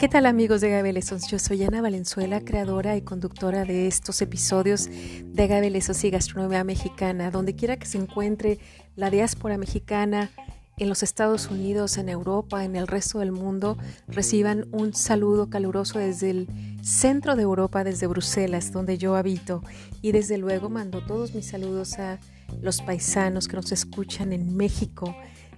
¿Qué 0.00 0.08
tal 0.08 0.24
amigos 0.24 0.62
de 0.62 0.68
Agave 0.68 0.98
Yo 1.28 1.38
soy 1.38 1.62
Ana 1.62 1.82
Valenzuela, 1.82 2.40
creadora 2.40 2.96
y 2.96 3.02
conductora 3.02 3.66
de 3.66 3.86
estos 3.86 4.22
episodios 4.22 4.88
de 4.88 5.42
Agave 5.42 5.68
y 5.68 6.10
Gastronomía 6.10 6.64
Mexicana. 6.64 7.30
Donde 7.30 7.54
quiera 7.54 7.76
que 7.76 7.84
se 7.84 7.98
encuentre 7.98 8.58
la 8.96 9.10
diáspora 9.10 9.58
mexicana 9.58 10.30
en 10.78 10.88
los 10.88 11.02
Estados 11.02 11.50
Unidos, 11.50 11.98
en 11.98 12.08
Europa, 12.08 12.64
en 12.64 12.76
el 12.76 12.86
resto 12.86 13.18
del 13.18 13.30
mundo, 13.30 13.76
reciban 14.08 14.68
un 14.72 14.94
saludo 14.94 15.50
caluroso 15.50 15.98
desde 15.98 16.30
el 16.30 16.48
centro 16.82 17.36
de 17.36 17.42
Europa, 17.42 17.84
desde 17.84 18.06
Bruselas, 18.06 18.72
donde 18.72 18.96
yo 18.96 19.16
habito. 19.16 19.62
Y 20.00 20.12
desde 20.12 20.38
luego 20.38 20.70
mando 20.70 21.04
todos 21.04 21.34
mis 21.34 21.44
saludos 21.44 21.98
a 21.98 22.18
los 22.62 22.80
paisanos 22.80 23.48
que 23.48 23.56
nos 23.56 23.70
escuchan 23.70 24.32
en 24.32 24.56
México. 24.56 25.14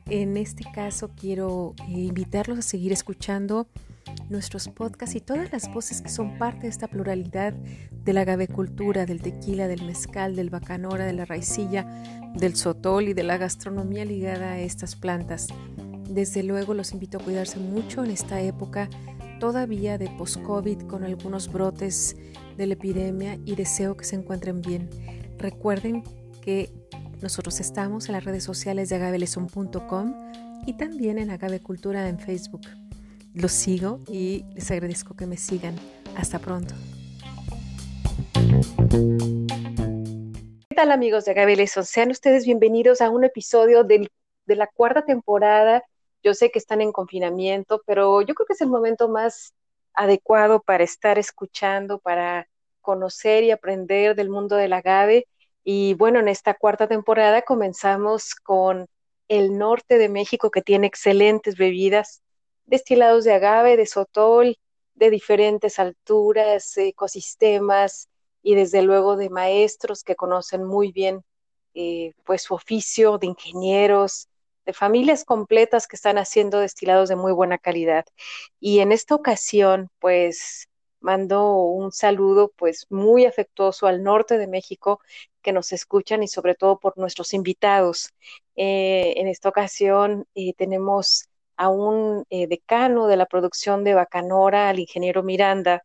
En 0.06 0.36
este 0.36 0.64
caso 0.74 1.12
quiero 1.14 1.76
eh, 1.86 1.92
invitarlos 1.92 2.58
a 2.58 2.62
seguir 2.62 2.90
escuchando 2.90 3.68
nuestros 4.28 4.68
podcasts 4.68 5.14
y 5.14 5.20
todas 5.20 5.52
las 5.52 5.72
voces 5.72 6.02
que 6.02 6.08
son 6.08 6.38
parte 6.38 6.62
de 6.62 6.68
esta 6.68 6.88
pluralidad 6.88 7.52
de 7.52 8.12
la 8.12 8.24
gavecultura, 8.24 9.06
del 9.06 9.20
tequila, 9.22 9.68
del 9.68 9.84
mezcal, 9.84 10.36
del 10.36 10.50
bacanora, 10.50 11.04
de 11.04 11.12
la 11.12 11.24
raicilla, 11.24 11.86
del 12.34 12.56
sotol 12.56 13.08
y 13.08 13.14
de 13.14 13.22
la 13.22 13.36
gastronomía 13.36 14.04
ligada 14.04 14.52
a 14.52 14.60
estas 14.60 14.96
plantas. 14.96 15.48
Desde 16.08 16.42
luego 16.42 16.74
los 16.74 16.92
invito 16.92 17.18
a 17.18 17.22
cuidarse 17.22 17.58
mucho 17.58 18.04
en 18.04 18.10
esta 18.10 18.40
época 18.40 18.88
todavía 19.38 19.98
de 19.98 20.08
post-COVID 20.08 20.82
con 20.82 21.04
algunos 21.04 21.50
brotes 21.50 22.16
de 22.56 22.66
la 22.66 22.74
epidemia 22.74 23.38
y 23.44 23.54
deseo 23.54 23.96
que 23.96 24.04
se 24.04 24.16
encuentren 24.16 24.60
bien. 24.62 24.88
Recuerden 25.38 26.04
que 26.40 26.72
nosotros 27.20 27.60
estamos 27.60 28.08
en 28.08 28.12
las 28.12 28.24
redes 28.24 28.44
sociales 28.44 28.88
de 28.88 28.96
agaveleson.com 28.96 30.14
y 30.66 30.74
también 30.74 31.18
en 31.18 31.30
Agavecultura 31.30 32.08
en 32.08 32.18
Facebook. 32.18 32.62
Los 33.34 33.52
sigo 33.52 34.00
y 34.08 34.44
les 34.54 34.70
agradezco 34.70 35.16
que 35.16 35.26
me 35.26 35.38
sigan. 35.38 35.74
Hasta 36.16 36.38
pronto. 36.38 36.74
¿Qué 40.68 40.76
tal 40.76 40.90
amigos 40.90 41.24
de 41.24 41.30
Agave 41.30 41.66
Sean 41.66 42.10
ustedes 42.10 42.44
bienvenidos 42.44 43.00
a 43.00 43.08
un 43.08 43.24
episodio 43.24 43.84
de 43.84 44.10
la 44.48 44.66
cuarta 44.66 45.06
temporada. 45.06 45.82
Yo 46.22 46.34
sé 46.34 46.50
que 46.50 46.58
están 46.58 46.82
en 46.82 46.92
confinamiento, 46.92 47.80
pero 47.86 48.20
yo 48.20 48.34
creo 48.34 48.46
que 48.46 48.52
es 48.52 48.60
el 48.60 48.68
momento 48.68 49.08
más 49.08 49.54
adecuado 49.94 50.60
para 50.60 50.84
estar 50.84 51.18
escuchando, 51.18 52.00
para 52.00 52.48
conocer 52.82 53.44
y 53.44 53.50
aprender 53.50 54.14
del 54.14 54.28
mundo 54.28 54.56
del 54.56 54.74
agave. 54.74 55.26
Y 55.64 55.94
bueno, 55.94 56.20
en 56.20 56.28
esta 56.28 56.52
cuarta 56.52 56.86
temporada 56.86 57.40
comenzamos 57.40 58.34
con 58.34 58.86
el 59.28 59.56
norte 59.56 59.96
de 59.96 60.10
México 60.10 60.50
que 60.50 60.60
tiene 60.60 60.86
excelentes 60.86 61.56
bebidas 61.56 62.20
destilados 62.66 63.24
de 63.24 63.34
agave, 63.34 63.76
de 63.76 63.86
sotol, 63.86 64.56
de 64.94 65.10
diferentes 65.10 65.78
alturas, 65.78 66.76
ecosistemas 66.76 68.08
y 68.42 68.54
desde 68.54 68.82
luego 68.82 69.16
de 69.16 69.30
maestros 69.30 70.04
que 70.04 70.16
conocen 70.16 70.64
muy 70.64 70.92
bien 70.92 71.24
eh, 71.74 72.12
pues 72.24 72.42
su 72.42 72.54
oficio, 72.54 73.18
de 73.18 73.28
ingenieros, 73.28 74.28
de 74.66 74.72
familias 74.72 75.24
completas 75.24 75.86
que 75.86 75.96
están 75.96 76.18
haciendo 76.18 76.60
destilados 76.60 77.08
de 77.08 77.16
muy 77.16 77.32
buena 77.32 77.58
calidad. 77.58 78.04
Y 78.60 78.80
en 78.80 78.92
esta 78.92 79.14
ocasión, 79.14 79.88
pues 79.98 80.68
mando 81.00 81.56
un 81.56 81.92
saludo 81.92 82.52
pues 82.56 82.86
muy 82.90 83.26
afectuoso 83.26 83.86
al 83.86 84.02
norte 84.02 84.38
de 84.38 84.46
México 84.46 85.00
que 85.42 85.52
nos 85.52 85.72
escuchan 85.72 86.22
y 86.22 86.28
sobre 86.28 86.54
todo 86.54 86.78
por 86.78 86.96
nuestros 86.98 87.34
invitados. 87.34 88.10
Eh, 88.56 89.14
en 89.16 89.28
esta 89.28 89.48
ocasión 89.48 90.26
eh, 90.34 90.54
tenemos 90.54 91.28
a 91.56 91.68
un 91.68 92.24
eh, 92.30 92.46
decano 92.46 93.06
de 93.06 93.16
la 93.16 93.26
producción 93.26 93.84
de 93.84 93.94
Bacanora, 93.94 94.68
al 94.68 94.78
ingeniero 94.78 95.22
Miranda, 95.22 95.82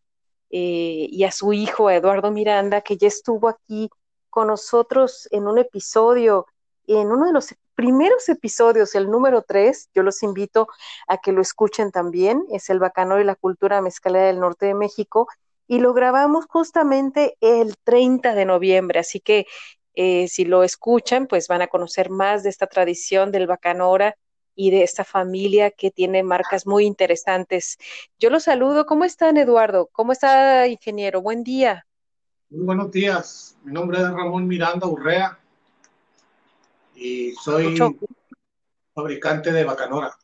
eh, 0.49 1.07
y 1.09 1.23
a 1.23 1.31
su 1.31 1.53
hijo, 1.53 1.89
Eduardo 1.89 2.31
Miranda, 2.31 2.81
que 2.81 2.97
ya 2.97 3.07
estuvo 3.07 3.49
aquí 3.49 3.89
con 4.29 4.47
nosotros 4.47 5.27
en 5.31 5.47
un 5.47 5.57
episodio, 5.57 6.45
en 6.87 7.11
uno 7.11 7.25
de 7.27 7.33
los 7.33 7.53
primeros 7.75 8.27
episodios, 8.29 8.95
el 8.95 9.09
número 9.09 9.43
tres, 9.43 9.89
yo 9.93 10.03
los 10.03 10.23
invito 10.23 10.67
a 11.07 11.17
que 11.17 11.31
lo 11.31 11.41
escuchen 11.41 11.91
también, 11.91 12.45
es 12.51 12.69
el 12.69 12.79
Bacanora 12.79 13.21
y 13.21 13.25
la 13.25 13.35
cultura 13.35 13.81
mezcalera 13.81 14.27
del 14.27 14.39
norte 14.39 14.67
de 14.67 14.73
México, 14.73 15.27
y 15.67 15.79
lo 15.79 15.93
grabamos 15.93 16.45
justamente 16.47 17.35
el 17.41 17.75
30 17.83 18.33
de 18.33 18.45
noviembre, 18.45 18.99
así 18.99 19.19
que 19.19 19.45
eh, 19.95 20.27
si 20.27 20.45
lo 20.45 20.63
escuchan, 20.63 21.27
pues 21.27 21.47
van 21.47 21.61
a 21.61 21.67
conocer 21.67 22.09
más 22.09 22.43
de 22.43 22.49
esta 22.49 22.67
tradición 22.67 23.31
del 23.31 23.47
Bacanora 23.47 24.15
y 24.57 24.71
de 24.71 24.83
esta 24.83 25.05
familia 25.05 25.69
que 25.71 25.91
tiene 25.91 26.23
marcas 26.23 26.65
muy 26.65 26.85
interesantes. 26.85 27.77
Yo 28.19 28.31
los 28.31 28.43
saludo. 28.43 28.87
¿Cómo 28.87 29.05
están, 29.05 29.37
Eduardo? 29.37 29.87
¿Cómo 29.93 30.11
está, 30.11 30.67
ingeniero? 30.67 31.21
Buen 31.21 31.43
día. 31.43 31.85
Muy 32.49 32.65
buenos 32.65 32.91
días. 32.91 33.55
Mi 33.63 33.71
nombre 33.71 33.99
es 33.99 34.09
Ramón 34.09 34.47
Miranda 34.47 34.87
Urrea 34.87 35.37
y 36.95 37.33
soy 37.33 37.77
fabricante 38.95 39.53
de 39.53 39.63
Bacanora. 39.63 40.17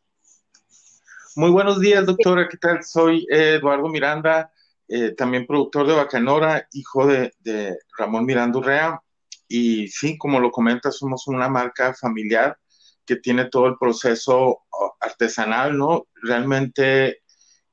Muy 1.35 1.51
buenos 1.51 1.79
días, 1.79 2.03
doctora. 2.03 2.47
¿Qué 2.49 2.57
tal? 2.57 2.83
Soy 2.83 3.27
Eduardo 3.29 3.87
Miranda, 3.87 4.51
eh, 4.87 5.11
también 5.11 5.45
productor 5.45 5.85
de 5.85 5.93
Bacanora, 5.93 6.67
hijo 6.71 7.05
de, 7.05 7.33
de 7.39 7.77
Ramón 7.99 8.25
Miranda 8.25 8.57
Urrea. 8.57 8.99
Y 9.47 9.87
sí, 9.89 10.17
como 10.17 10.39
lo 10.39 10.49
comenta, 10.49 10.91
somos 10.91 11.27
una 11.27 11.47
marca 11.49 11.93
familiar 11.93 12.57
que 13.05 13.15
tiene 13.17 13.45
todo 13.45 13.67
el 13.67 13.77
proceso 13.77 14.61
artesanal, 14.99 15.77
¿no? 15.77 16.07
Realmente 16.15 17.23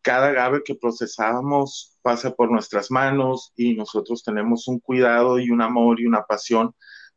cada 0.02 0.28
agave 0.28 0.62
que 0.64 0.74
procesábamos 0.74 1.98
pasa 2.02 2.34
por 2.34 2.50
nuestras 2.50 2.91
manos 2.91 3.52
y 3.56 3.74
nosotros 3.74 4.22
tenemos 4.24 4.66
un 4.68 4.80
cuidado 4.80 5.38
y 5.38 5.50
un 5.50 5.62
amor 5.62 6.00
y 6.00 6.06
una 6.06 6.22
pasión 6.22 6.74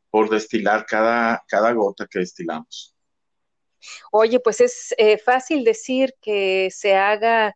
por 0.09 0.29
destilar 0.29 0.85
cada, 0.85 1.43
cada 1.47 1.71
gota 1.71 2.07
que 2.09 2.19
destilamos. 2.19 2.95
Oye, 4.11 4.39
pues 4.39 4.61
es 4.61 4.93
eh, 4.97 5.17
fácil 5.17 5.63
decir 5.63 6.13
que 6.21 6.69
se 6.71 6.95
haga 6.95 7.55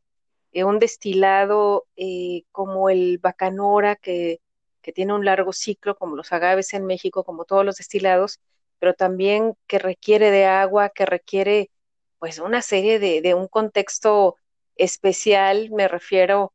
eh, 0.51 0.63
un 0.63 0.79
destilado 0.79 1.85
eh, 1.95 2.43
como 2.51 2.89
el 2.89 3.19
bacanora, 3.19 3.95
que, 3.95 4.41
que 4.81 4.91
tiene 4.91 5.13
un 5.13 5.23
largo 5.23 5.53
ciclo, 5.53 5.95
como 5.95 6.15
los 6.15 6.31
agaves 6.33 6.73
en 6.73 6.85
México, 6.85 7.23
como 7.23 7.45
todos 7.45 7.65
los 7.65 7.77
destilados, 7.77 8.39
pero 8.79 8.93
también 8.93 9.55
que 9.67 9.79
requiere 9.79 10.31
de 10.31 10.45
agua, 10.45 10.89
que 10.89 11.05
requiere 11.05 11.71
pues 12.19 12.39
una 12.39 12.61
serie 12.61 12.99
de, 12.99 13.33
un 13.33 13.47
contexto 13.47 14.37
especial, 14.75 15.69
me 15.71 15.87
refiero 15.87 16.53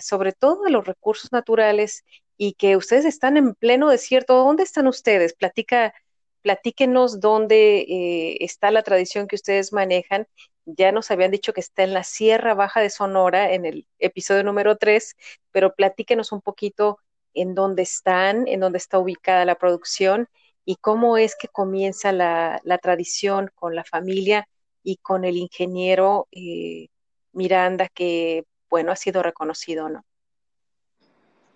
sobre 0.00 0.32
todo 0.32 0.66
a 0.66 0.70
los 0.70 0.86
recursos 0.86 1.32
naturales 1.32 2.04
y 2.36 2.54
que 2.54 2.76
ustedes 2.76 3.04
están 3.04 3.36
en 3.36 3.54
pleno 3.54 3.88
desierto. 3.88 4.36
¿Dónde 4.36 4.62
están 4.62 4.86
ustedes? 4.86 5.34
Platica, 5.34 5.94
platíquenos 6.42 7.20
dónde 7.20 7.80
eh, 7.80 8.38
está 8.40 8.70
la 8.70 8.82
tradición 8.82 9.26
que 9.28 9.36
ustedes 9.36 9.72
manejan. 9.72 10.26
Ya 10.66 10.92
nos 10.92 11.10
habían 11.10 11.30
dicho 11.30 11.52
que 11.52 11.60
está 11.60 11.82
en 11.82 11.94
la 11.94 12.04
Sierra 12.04 12.54
Baja 12.54 12.80
de 12.80 12.90
Sonora, 12.90 13.52
en 13.52 13.64
el 13.64 13.86
episodio 13.98 14.44
número 14.44 14.76
3, 14.76 15.16
pero 15.50 15.74
platíquenos 15.74 16.32
un 16.32 16.42
poquito 16.42 16.98
en 17.34 17.54
dónde 17.54 17.82
están, 17.82 18.46
en 18.48 18.60
dónde 18.60 18.78
está 18.78 18.98
ubicada 18.98 19.44
la 19.44 19.56
producción 19.56 20.28
y 20.68 20.76
cómo 20.76 21.16
es 21.16 21.34
que 21.34 21.48
comienza 21.48 22.12
la, 22.12 22.60
tradición 22.82 23.50
con 23.54 23.74
la 23.74 23.84
familia 23.84 24.46
y 24.82 24.98
con 24.98 25.24
el 25.24 25.38
ingeniero 25.38 26.28
eh, 26.30 26.88
Miranda, 27.32 27.88
que, 27.88 28.44
bueno, 28.68 28.92
ha 28.92 28.96
sido 28.96 29.22
reconocido, 29.22 29.88
¿no? 29.88 30.04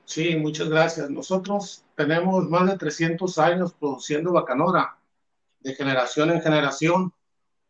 Sí, 0.06 0.34
muchas 0.36 0.70
gracias. 0.70 1.10
Nosotros 1.10 1.84
tenemos 1.94 2.48
más 2.48 2.70
de 2.70 2.78
300 2.78 3.36
años 3.36 3.74
produciendo 3.74 4.32
bacanora, 4.32 4.96
de 5.60 5.74
generación 5.74 6.30
en 6.30 6.40
generación, 6.40 7.12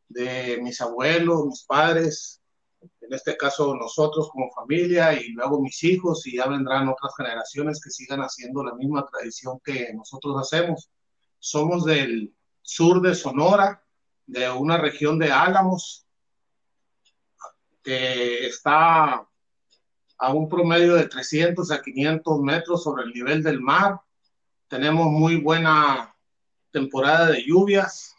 de 0.08 0.60
mis 0.62 0.80
abuelos, 0.80 1.46
mis 1.46 1.64
padres, 1.64 2.40
en 3.00 3.12
este 3.12 3.36
caso 3.36 3.74
nosotros 3.74 4.30
como 4.30 4.48
familia 4.52 5.20
y 5.20 5.32
luego 5.32 5.60
mis 5.60 5.82
hijos 5.82 6.24
y 6.24 6.36
ya 6.36 6.46
vendrán 6.46 6.88
otras 6.88 7.12
generaciones 7.16 7.80
que 7.82 7.90
sigan 7.90 8.20
haciendo 8.20 8.62
la 8.62 8.74
misma 8.74 9.04
tradición 9.10 9.58
que 9.64 9.92
nosotros 9.92 10.36
hacemos. 10.40 10.88
Somos 11.44 11.84
del 11.84 12.32
sur 12.62 13.00
de 13.02 13.16
Sonora, 13.16 13.84
de 14.26 14.48
una 14.48 14.76
región 14.76 15.18
de 15.18 15.32
Álamos, 15.32 16.06
que 17.82 18.46
está 18.46 19.26
a 20.18 20.32
un 20.32 20.48
promedio 20.48 20.94
de 20.94 21.08
300 21.08 21.72
a 21.72 21.82
500 21.82 22.40
metros 22.42 22.84
sobre 22.84 23.02
el 23.02 23.12
nivel 23.12 23.42
del 23.42 23.60
mar. 23.60 24.00
Tenemos 24.68 25.08
muy 25.08 25.40
buena 25.40 26.14
temporada 26.70 27.26
de 27.32 27.42
lluvias 27.44 28.14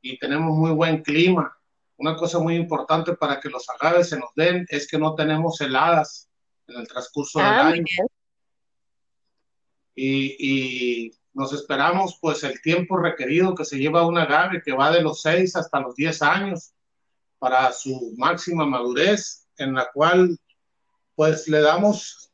y 0.00 0.18
tenemos 0.18 0.56
muy 0.56 0.70
buen 0.70 1.02
clima. 1.02 1.54
Una 1.98 2.16
cosa 2.16 2.38
muy 2.38 2.56
importante 2.56 3.12
para 3.16 3.38
que 3.38 3.50
los 3.50 3.68
agaves 3.68 4.08
se 4.08 4.18
nos 4.18 4.30
den 4.34 4.64
es 4.70 4.88
que 4.88 4.98
no 4.98 5.14
tenemos 5.14 5.60
heladas 5.60 6.30
en 6.68 6.80
el 6.80 6.88
transcurso 6.88 7.38
del 7.38 7.48
ah, 7.48 7.68
año. 7.68 7.84
Y, 9.94 10.36
y, 10.38 11.12
nos 11.36 11.52
esperamos 11.52 12.18
pues 12.18 12.42
el 12.44 12.62
tiempo 12.62 12.96
requerido 12.96 13.54
que 13.54 13.66
se 13.66 13.76
lleva 13.76 14.06
un 14.06 14.16
agave 14.16 14.62
que 14.64 14.72
va 14.72 14.90
de 14.90 15.02
los 15.02 15.20
6 15.20 15.54
hasta 15.56 15.80
los 15.80 15.94
10 15.94 16.22
años 16.22 16.72
para 17.38 17.70
su 17.74 18.14
máxima 18.16 18.64
madurez, 18.64 19.46
en 19.58 19.74
la 19.74 19.90
cual 19.92 20.38
pues 21.14 21.46
le 21.46 21.60
damos 21.60 22.32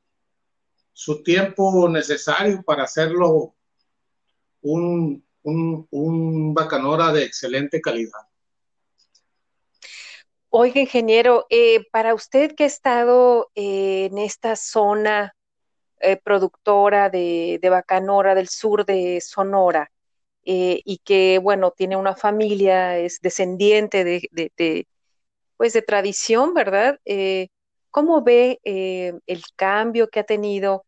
su 0.93 1.21
tiempo 1.25 1.89
necesario 1.89 2.63
para 2.63 2.85
hacerlo 2.85 3.57
un, 4.61 5.27
un, 5.43 6.55
bacanora 6.55 7.13
de 7.13 7.25
excelente 7.25 7.81
calidad. 7.81 8.21
Oiga, 10.49 10.81
ingeniero, 10.81 11.47
eh, 11.51 11.89
para 11.91 12.15
usted 12.15 12.55
que 12.55 12.65
ha 12.65 12.69
estado 12.69 13.51
eh, 13.57 14.11
en 14.13 14.19
esta 14.19 14.55
zona 14.55 15.35
eh, 16.03 16.17
productora 16.23 17.11
de, 17.11 17.59
bacanora 17.71 18.35
del 18.35 18.49
sur 18.49 18.85
de 18.85 19.21
Sonora 19.21 19.91
y 20.45 21.01
que, 21.05 21.39
bueno, 21.39 21.71
tiene 21.71 21.97
una 21.97 22.17
familia, 22.17 22.99
es 22.99 23.21
descendiente 23.21 24.05
de, 24.05 24.87
pues 25.57 25.73
de 25.73 25.83
tradición, 25.83 26.53
¿verdad? 26.53 26.99
¿Cómo 27.91 28.23
ve 28.23 28.59
el 28.65 29.43
cambio 29.57 30.09
que 30.09 30.21
ha 30.21 30.25
tenido 30.25 30.85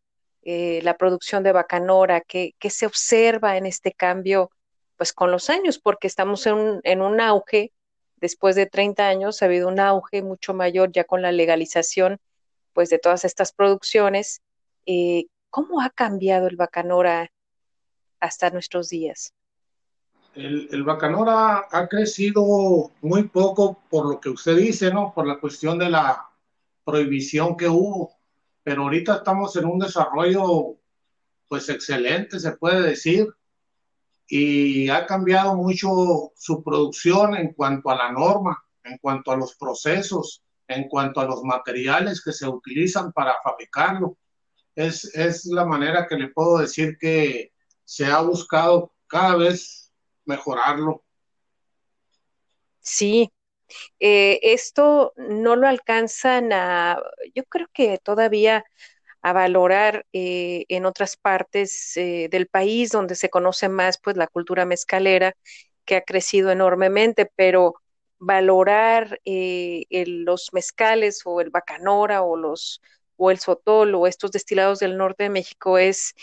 eh, 0.47 0.79
la 0.83 0.95
producción 0.95 1.41
de 1.41 1.51
Bacanora, 1.51 2.21
¿qué, 2.21 2.53
se 2.69 2.85
observa 2.85 3.57
en 3.57 3.65
este 3.65 3.91
cambio 3.91 4.51
pues 4.95 5.11
con 5.11 5.31
los 5.31 5.49
años? 5.49 5.79
Porque 5.79 6.05
estamos 6.05 6.45
en 6.45 7.01
un, 7.01 7.19
auge, 7.19 7.73
después 8.17 8.55
de 8.55 8.67
30 8.67 9.07
años 9.07 9.41
ha 9.41 9.45
habido 9.45 9.67
un 9.67 9.79
auge 9.79 10.21
mucho 10.21 10.53
mayor 10.53 10.91
ya 10.91 11.03
con 11.03 11.23
la 11.23 11.31
legalización 11.31 12.19
pues 12.73 12.89
de 12.89 12.99
todas 12.99 13.25
estas 13.25 13.53
producciones. 13.53 14.41
Eh, 14.85 15.27
¿Cómo 15.49 15.81
ha 15.81 15.89
cambiado 15.89 16.47
el 16.47 16.55
Bacanora 16.55 17.31
hasta 18.19 18.49
nuestros 18.49 18.89
días? 18.89 19.33
El, 20.33 20.67
el, 20.71 20.83
Bacanora 20.83 21.67
ha 21.71 21.87
crecido 21.87 22.91
muy 23.01 23.23
poco 23.23 23.79
por 23.89 24.05
lo 24.09 24.19
que 24.19 24.29
usted 24.29 24.57
dice, 24.57 24.91
¿no? 24.93 25.13
Por 25.13 25.25
la 25.25 25.39
cuestión 25.39 25.79
de 25.79 25.89
la 25.89 26.29
prohibición 26.83 27.55
que 27.55 27.69
hubo 27.69 28.15
pero 28.65 28.81
ahorita 28.81 29.17
estamos 29.17 29.55
en 29.57 29.65
un 29.65 29.77
desarrollo 29.77 30.77
pues 31.47 31.69
excelente, 31.69 32.39
se 32.39 32.53
puede 32.53 32.81
decir, 32.81 33.27
y 34.27 34.89
ha 34.89 35.05
cambiado 35.05 35.55
mucho 35.55 36.31
su 36.35 36.63
producción 36.63 37.35
en 37.35 37.53
cuanto 37.53 37.91
a 37.91 37.95
la 37.95 38.11
norma, 38.11 38.57
en 38.83 38.97
cuanto 38.97 39.31
a 39.31 39.37
los 39.37 39.55
procesos, 39.55 40.41
en 40.67 40.89
cuanto 40.89 41.21
a 41.21 41.25
los 41.25 41.43
materiales 41.43 42.23
que 42.23 42.31
se 42.31 42.47
utilizan 42.47 43.11
para 43.11 43.35
fabricarlo. 43.43 44.17
Es, 44.75 45.05
es 45.15 45.45
la 45.45 45.65
manera 45.65 46.07
que 46.07 46.15
le 46.15 46.27
puedo 46.29 46.57
decir 46.57 46.97
que 46.99 47.53
se 47.83 48.05
ha 48.05 48.21
buscado 48.21 48.93
cada 49.07 49.37
vez 49.37 49.93
mejorarlo. 50.25 51.03
Sí, 52.81 53.31
eh, 53.99 54.39
esto 54.43 55.13
no 55.17 55.55
lo 55.55 55.67
alcanzan 55.67 56.53
a, 56.53 57.01
yo 57.33 57.43
creo 57.45 57.67
que 57.73 57.97
todavía 57.97 58.63
a 59.21 59.33
valorar 59.33 60.05
eh, 60.13 60.65
en 60.69 60.85
otras 60.85 61.17
partes 61.17 61.97
eh, 61.97 62.27
del 62.29 62.47
país 62.47 62.91
donde 62.91 63.15
se 63.15 63.29
conoce 63.29 63.69
más 63.69 63.97
pues 63.97 64.17
la 64.17 64.27
cultura 64.27 64.65
mezcalera 64.65 65.35
que 65.83 65.95
ha 65.95 66.01
crecido 66.01 66.51
enormemente, 66.51 67.31
pero 67.35 67.75
valorar 68.19 69.19
los 69.25 70.53
mezcales 70.53 71.21
o 71.25 71.41
el 71.41 71.49
bacanora 71.49 72.21
o 72.21 72.37
los 72.37 72.81
o 73.17 73.31
el 73.31 73.39
sotol 73.39 73.95
o 73.95 74.07
estos 74.07 74.31
destilados 74.31 74.79
del 74.79 74.97
norte 74.97 75.23
de 75.23 75.29
México 75.29 75.77
es 75.77 76.13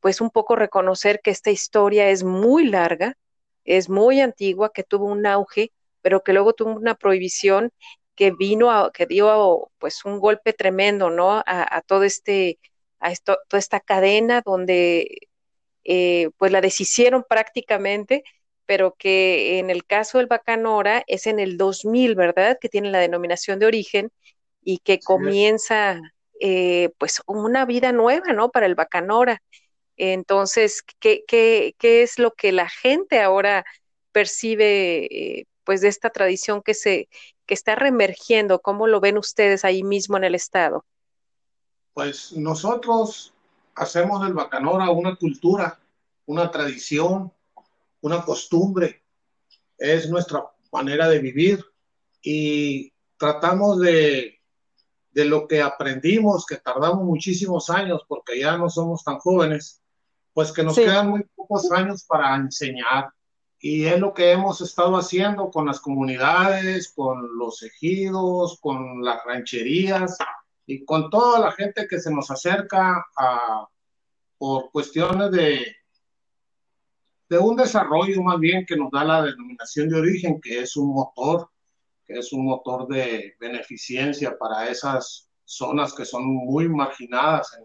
pues 0.00 0.20
un 0.20 0.30
poco 0.30 0.54
reconocer 0.54 1.20
que 1.22 1.30
esta 1.30 1.50
historia 1.50 2.08
es 2.08 2.22
muy 2.22 2.66
larga, 2.66 3.16
es 3.64 3.88
muy 3.88 4.20
antigua, 4.20 4.72
que 4.72 4.84
tuvo 4.84 5.06
un 5.06 5.26
auge 5.26 5.72
pero 6.02 6.22
que 6.22 6.32
luego 6.32 6.52
tuvo 6.52 6.72
una 6.72 6.94
prohibición 6.94 7.72
que 8.14 8.32
vino 8.32 8.70
a, 8.70 8.92
que 8.92 9.06
dio 9.06 9.70
pues 9.78 10.04
un 10.04 10.18
golpe 10.20 10.52
tremendo, 10.52 11.10
¿no? 11.10 11.42
A, 11.46 11.82
todo 11.86 12.04
este, 12.04 12.58
a 13.00 13.10
esto, 13.12 13.38
toda 13.48 13.58
esta 13.58 13.80
cadena 13.80 14.42
donde 14.44 15.28
eh, 15.84 16.30
pues 16.36 16.52
la 16.52 16.60
deshicieron 16.60 17.24
prácticamente, 17.28 18.24
pero 18.66 18.94
que 18.98 19.58
en 19.58 19.70
el 19.70 19.84
caso 19.86 20.18
del 20.18 20.26
Bacanora 20.26 21.02
es 21.06 21.26
en 21.26 21.40
el 21.40 21.56
2000, 21.56 22.14
¿verdad? 22.14 22.58
Que 22.60 22.68
tiene 22.68 22.90
la 22.90 22.98
denominación 22.98 23.58
de 23.58 23.66
origen 23.66 24.12
y 24.62 24.78
que 24.78 25.00
comienza 25.00 26.00
eh, 26.40 26.90
pues 26.98 27.22
una 27.26 27.64
vida 27.64 27.92
nueva, 27.92 28.32
¿no? 28.32 28.50
Para 28.50 28.66
el 28.66 28.74
Bacanora. 28.74 29.42
Entonces, 29.96 30.82
¿qué, 30.98 31.24
qué, 31.26 31.74
qué 31.78 32.02
es 32.02 32.18
lo 32.18 32.32
que 32.32 32.52
la 32.52 32.68
gente 32.68 33.20
ahora 33.20 33.64
percibe 34.12 35.06
eh, 35.06 35.46
pues 35.64 35.82
de 35.82 35.88
esta 35.88 36.10
tradición 36.10 36.62
que 36.62 36.74
se 36.74 37.08
que 37.50 37.54
está 37.54 37.74
reemergiendo, 37.74 38.60
¿cómo 38.60 38.86
lo 38.86 39.00
ven 39.00 39.18
ustedes 39.18 39.64
ahí 39.64 39.82
mismo 39.82 40.16
en 40.16 40.22
el 40.22 40.36
estado? 40.36 40.84
Pues 41.92 42.32
nosotros 42.32 43.34
hacemos 43.74 44.22
del 44.22 44.34
bacanora 44.34 44.90
una 44.90 45.16
cultura, 45.16 45.80
una 46.26 46.48
tradición, 46.52 47.32
una 48.02 48.24
costumbre, 48.24 49.02
es 49.76 50.08
nuestra 50.08 50.44
manera 50.70 51.08
de 51.08 51.18
vivir 51.18 51.64
y 52.22 52.92
tratamos 53.16 53.80
de, 53.80 54.39
de 55.10 55.24
lo 55.24 55.46
que 55.48 55.60
aprendimos, 55.60 56.46
que 56.46 56.56
tardamos 56.56 57.04
muchísimos 57.04 57.70
años 57.70 58.02
porque 58.06 58.38
ya 58.40 58.56
no 58.56 58.68
somos 58.68 59.02
tan 59.02 59.18
jóvenes, 59.18 59.82
pues 60.32 60.52
que 60.52 60.62
nos 60.62 60.76
quedan 60.76 61.10
muy 61.10 61.24
pocos 61.34 61.70
años 61.72 62.04
para 62.04 62.36
enseñar, 62.36 63.12
y 63.62 63.84
es 63.84 64.00
lo 64.00 64.14
que 64.14 64.32
hemos 64.32 64.60
estado 64.62 64.96
haciendo 64.96 65.50
con 65.50 65.66
las 65.66 65.80
comunidades, 65.80 66.92
con 66.94 67.36
los 67.36 67.62
ejidos, 67.62 68.58
con 68.60 69.04
las 69.04 69.22
rancherías 69.24 70.16
y 70.64 70.84
con 70.84 71.10
toda 71.10 71.38
la 71.38 71.52
gente 71.52 71.86
que 71.86 72.00
se 72.00 72.10
nos 72.10 72.30
acerca 72.30 73.04
a, 73.16 73.68
por 74.38 74.70
cuestiones 74.70 75.30
de, 75.30 75.76
de 77.28 77.38
un 77.38 77.56
desarrollo 77.56 78.22
más 78.22 78.40
bien 78.40 78.64
que 78.64 78.76
nos 78.76 78.90
da 78.90 79.04
la 79.04 79.22
denominación 79.22 79.90
de 79.90 79.98
origen, 79.98 80.40
que 80.40 80.60
es 80.60 80.74
un 80.76 80.94
motor, 80.94 81.50
que 82.10 82.18
es 82.18 82.32
un 82.32 82.44
motor 82.44 82.88
de 82.88 83.36
beneficencia 83.38 84.36
para 84.36 84.68
esas 84.68 85.30
zonas 85.44 85.94
que 85.94 86.04
son 86.04 86.26
muy 86.26 86.68
marginadas 86.68 87.56
en, 87.56 87.64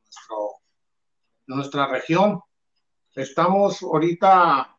nuestro, 0.00 0.52
en 1.46 1.56
nuestra 1.56 1.86
región. 1.88 2.40
Estamos 3.14 3.82
ahorita 3.82 4.74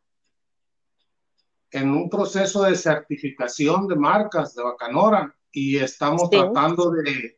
en 1.70 1.92
un 1.92 2.10
proceso 2.10 2.64
de 2.64 2.76
certificación 2.76 3.88
de 3.88 3.96
marcas 3.96 4.56
de 4.56 4.64
Bacanora 4.64 5.36
y 5.52 5.78
estamos 5.78 6.30
tratando 6.32 6.90
de, 6.90 7.38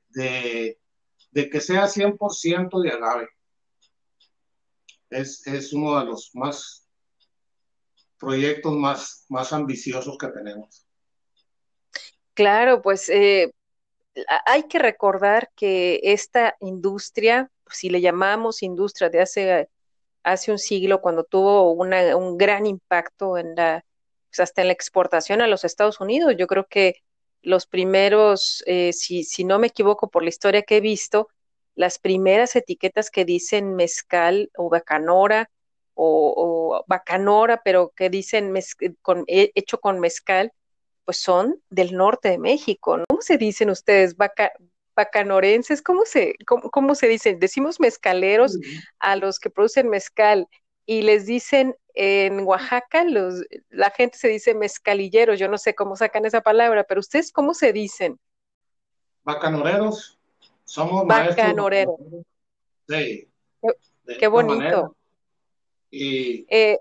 de, 1.31 1.49
que 1.49 1.59
sea 1.59 1.85
100% 1.87 2.81
de 2.81 2.91
agave. 2.91 3.29
Es, 5.09 5.45
es, 5.45 5.73
uno 5.73 5.99
de 5.99 6.05
los 6.05 6.31
más 6.33 6.87
proyectos 8.17 8.73
más, 8.73 9.25
más 9.27 9.51
ambiciosos 9.51 10.17
que 10.17 10.27
tenemos. 10.27 10.86
Claro, 12.37 12.83
pues 12.83 13.09
eh, 13.09 13.51
hay 14.45 14.67
que 14.67 14.77
recordar 14.77 15.49
que 15.55 15.99
esta 16.03 16.55
industria, 16.59 17.49
si 17.67 17.89
le 17.89 17.99
llamamos 17.99 18.61
industria 18.61 19.09
de 19.09 19.21
hace, 19.21 19.69
hace 20.21 20.51
un 20.51 20.59
siglo, 20.59 21.01
cuando 21.01 21.23
tuvo 21.23 21.71
un 21.71 22.37
gran 22.37 22.67
impacto 22.67 23.39
en 23.39 23.55
la 23.55 23.83
pues, 24.29 24.39
hasta 24.41 24.61
en 24.61 24.67
la 24.67 24.73
exportación 24.73 25.41
a 25.41 25.47
los 25.47 25.65
Estados 25.65 25.99
Unidos. 25.99 26.35
Yo 26.37 26.45
creo 26.45 26.67
que 26.67 26.97
los 27.41 27.65
primeros, 27.65 28.63
eh, 28.67 28.93
si, 28.93 29.23
si 29.23 29.43
no 29.43 29.57
me 29.57 29.67
equivoco 29.67 30.07
por 30.11 30.21
la 30.21 30.29
historia 30.29 30.61
que 30.61 30.77
he 30.77 30.81
visto, 30.81 31.29
las 31.73 31.97
primeras 31.97 32.55
etiquetas 32.55 33.09
que 33.09 33.25
dicen 33.25 33.73
mezcal 33.73 34.51
o 34.55 34.69
bacanora 34.69 35.49
o, 35.95 36.83
bacanora, 36.85 37.63
pero 37.63 37.93
que 37.95 38.11
dicen 38.11 38.53
con, 39.01 39.23
hecho 39.27 39.79
con 39.79 39.99
mezcal, 39.99 40.53
pues 41.07 41.21
son 41.21 41.63
del 41.69 41.95
norte 41.95 42.27
de 42.27 42.37
México. 42.37 42.97
¿Cómo 43.07 43.21
se 43.21 43.37
dicen 43.37 43.69
ustedes? 43.69 44.17
bacanorenses, 44.93 45.81
¿cómo 45.81 46.03
se, 46.03 46.35
cómo, 46.45 46.69
cómo 46.69 46.95
se 46.95 47.07
dicen? 47.07 47.39
Decimos 47.39 47.79
mezcaleros 47.79 48.57
a 48.99 49.15
los 49.15 49.39
que 49.39 49.49
producen 49.49 49.87
mezcal 49.87 50.49
y 50.85 51.03
les 51.03 51.25
dicen 51.25 51.77
en 51.93 52.45
Oaxaca 52.45 53.05
los, 53.05 53.41
la 53.69 53.89
gente 53.91 54.17
se 54.17 54.27
dice 54.27 54.53
mezcalilleros, 54.53 55.39
yo 55.39 55.47
no 55.47 55.57
sé 55.57 55.75
cómo 55.75 55.95
sacan 55.95 56.25
esa 56.25 56.41
palabra, 56.41 56.83
pero 56.83 56.99
ustedes 56.99 57.31
cómo 57.31 57.53
se 57.53 57.71
dicen? 57.71 58.19
Bacanoreros. 59.23 60.19
Somos 60.65 61.07
Bacanoreros. 61.07 61.95
Sí. 62.89 63.29
Qué, 64.19 64.27
bonito. 64.27 64.93
Y 65.89 66.45
eh, 66.49 66.79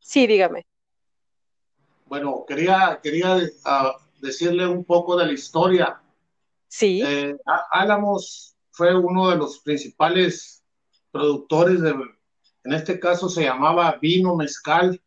sí, 0.00 0.26
dígame. 0.26 0.64
Bueno, 2.12 2.44
quería, 2.46 3.00
quería 3.02 3.40
ah, 3.64 3.96
decirle 4.20 4.66
un 4.66 4.84
poco 4.84 5.16
de 5.16 5.24
la 5.24 5.32
historia. 5.32 5.98
Sí. 6.68 7.00
Eh, 7.02 7.34
Álamos 7.70 8.54
fue 8.70 8.94
uno 8.94 9.30
de 9.30 9.36
los 9.36 9.60
principales 9.60 10.62
productores 11.10 11.80
de 11.80 11.94
en 12.64 12.72
este 12.74 13.00
caso 13.00 13.30
se 13.30 13.44
llamaba 13.44 13.96
vino 13.98 14.36
mezcal 14.36 15.00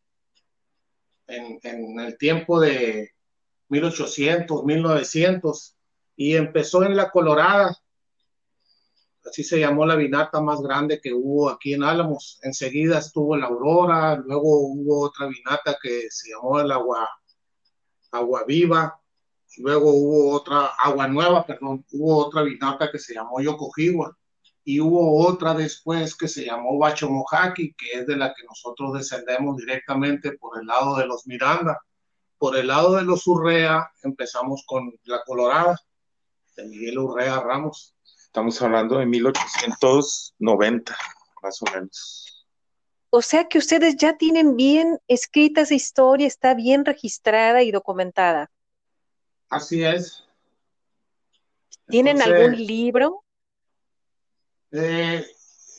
en, 1.28 2.00
el 2.00 2.18
tiempo 2.18 2.60
de 2.60 3.12
1800, 3.70 4.64
1900. 4.64 5.76
y 6.16 6.36
empezó 6.36 6.86
en 6.86 6.96
la 6.96 7.12
Colorada. 7.12 7.78
Así 9.26 9.44
se 9.44 9.60
llamó 9.60 9.86
la 9.86 9.96
vinata 9.96 10.40
más 10.40 10.62
grande 10.62 11.02
que 11.02 11.14
hubo 11.14 11.50
aquí 11.50 11.74
en 11.74 11.84
Álamos. 11.84 12.40
Enseguida 12.44 13.00
estuvo 13.00 13.36
la 13.36 13.48
Aurora, 13.48 14.16
luego 14.18 14.68
hubo 14.68 15.02
otra 15.02 15.28
vinata 15.28 15.78
que 15.82 16.10
se 16.10 16.30
llamó 16.30 16.60
el 16.60 16.72
Agua, 16.72 17.10
Agua 18.12 18.44
Viva, 18.48 19.02
luego 19.58 19.92
hubo 19.92 20.32
otra, 20.32 20.68
Agua 20.78 21.08
Nueva, 21.08 21.46
perdón, 21.46 21.86
hubo 21.92 22.26
otra 22.26 22.44
vinata 22.44 22.92
que 22.92 23.00
se 23.00 23.14
llamó 23.16 23.42
Yokojiwa 23.42 24.16
y 24.64 24.80
hubo 24.80 25.26
otra 25.26 25.54
después 25.54 26.16
que 26.16 26.28
se 26.28 26.46
llamó 26.46 26.78
Bacho 26.78 27.10
Mojaki, 27.10 27.74
que 27.74 28.00
es 28.00 28.08
de 28.08 28.18
la 28.18 28.34
que 28.34 28.44
nosotros 28.44 28.94
descendemos 28.94 29.58
directamente 29.58 30.34
por 30.34 30.60
el 30.60 30.66
lado 30.66 30.98
de 30.98 31.06
los 31.06 31.28
Miranda. 31.28 31.80
Por 32.38 32.58
el 32.58 32.68
lado 32.68 32.96
de 32.96 33.04
los 33.04 33.26
Urrea 33.28 33.92
empezamos 34.04 34.64
con 34.66 34.92
la 35.04 35.24
Colorada, 35.24 35.80
de 36.58 36.66
Miguel 36.66 37.00
Urrea 37.00 37.40
Ramos. 37.42 37.95
Estamos 38.36 38.62
hablando 38.62 38.98
de 38.98 39.06
1890, 39.06 40.98
más 41.42 41.62
o 41.62 41.66
menos. 41.74 42.46
O 43.10 43.22
sea 43.22 43.48
que 43.48 43.58
ustedes 43.58 43.96
ya 43.96 44.18
tienen 44.18 44.58
bien 44.58 45.00
escrita 45.08 45.62
esa 45.62 45.74
historia, 45.74 46.28
está 46.28 46.54
bien 46.54 46.84
registrada 46.84 47.64
y 47.64 47.72
documentada. 47.72 48.52
Así 49.48 49.86
es. 49.86 50.28
¿Tienen 51.88 52.22
algún 52.22 52.58
libro? 52.58 53.24
Eh, 54.70 55.26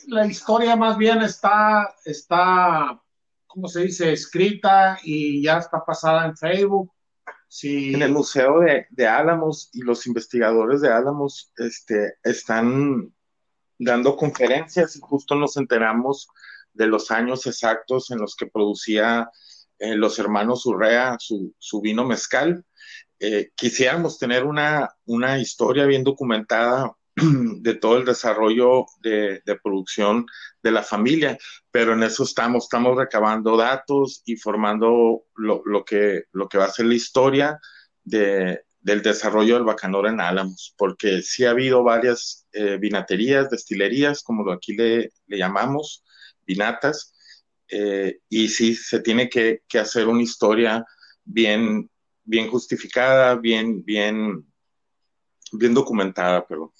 la 0.07 0.25
historia 0.25 0.77
más 0.77 0.97
bien 0.97 1.21
está, 1.21 1.95
está, 2.07 2.99
¿cómo 3.47 3.69
se 3.69 3.83
dice? 3.83 4.15
Escrita 4.15 4.99
y 5.03 5.43
ya 5.43 5.59
está 5.59 5.85
pasada 5.85 6.25
en 6.25 6.35
Facebook. 6.35 6.91
Sí. 7.49 7.95
En 7.95 8.03
el 8.03 8.13
Museo 8.13 8.61
de, 8.61 9.07
Álamos 9.07 9.71
y 9.73 9.83
los 9.83 10.07
investigadores 10.07 10.81
de 10.81 10.93
Álamos 10.93 11.53
este, 11.57 12.15
están 12.23 13.13
dando 13.79 14.17
conferencias 14.17 14.97
y 14.97 15.01
justo 15.01 15.35
nos 15.35 15.57
enteramos 15.57 16.29
de 16.73 16.87
los 16.87 17.11
años 17.11 17.47
exactos 17.47 18.11
en 18.11 18.19
los 18.19 18.37
que 18.37 18.47
producía 18.47 19.31
eh, 19.79 19.95
los 19.95 20.19
hermanos 20.19 20.67
Urrea 20.67 21.17
su, 21.19 21.55
su 21.59 21.81
vino 21.81 22.05
mezcal. 22.05 22.65
Eh, 23.19 23.51
quisiéramos 23.55 24.19
tener 24.19 24.45
una, 24.45 24.91
una 25.07 25.39
historia 25.39 25.87
bien 25.87 26.05
documentada 26.05 26.93
de 27.63 27.75
todo 27.75 27.97
el 27.97 28.05
desarrollo 28.05 28.87
de, 29.01 29.41
producción 29.63 30.27
de 30.63 30.71
la 30.71 30.83
familia, 30.83 31.39
pero 31.71 31.95
en 31.95 32.03
eso 32.03 32.25
estamos, 32.25 32.65
estamos 32.65 32.97
recabando 32.97 33.57
datos 33.57 34.23
y 34.27 34.37
formando 34.37 35.25
lo, 35.35 35.85
que, 35.85 36.25
lo 36.33 36.49
que 36.49 36.59
va 36.59 36.67
a 36.67 36.71
ser 36.71 36.87
la 36.87 36.95
historia 36.95 37.59
de, 38.05 38.61
del 38.81 39.01
desarrollo 39.01 39.55
del 39.55 39.65
bacanora 39.65 40.11
en 40.11 40.21
Álamos, 40.21 40.75
porque 40.77 41.23
sí 41.23 41.47
ha 41.47 41.51
habido 41.51 41.83
varias 41.83 42.47
eh, 42.53 42.77
vinaterías, 42.79 43.49
destilerías, 43.49 44.23
como 44.23 44.51
aquí 44.53 44.75
le, 44.75 45.11
le 45.27 45.39
llamamos, 45.39 46.05
vinatas, 46.47 47.15
eh, 47.69 48.19
y 48.29 48.49
sí 48.49 48.75
se 48.75 49.01
tiene 49.01 49.29
que, 49.29 49.63
que, 49.67 49.79
hacer 49.79 50.07
una 50.07 50.23
historia 50.23 50.85
bien, 51.25 51.91
bien 52.25 52.49
justificada, 52.49 53.35
bien, 53.37 53.83
bien, 53.85 54.47
bien 55.53 55.75
documentada, 55.75 56.47
pero 56.47 56.73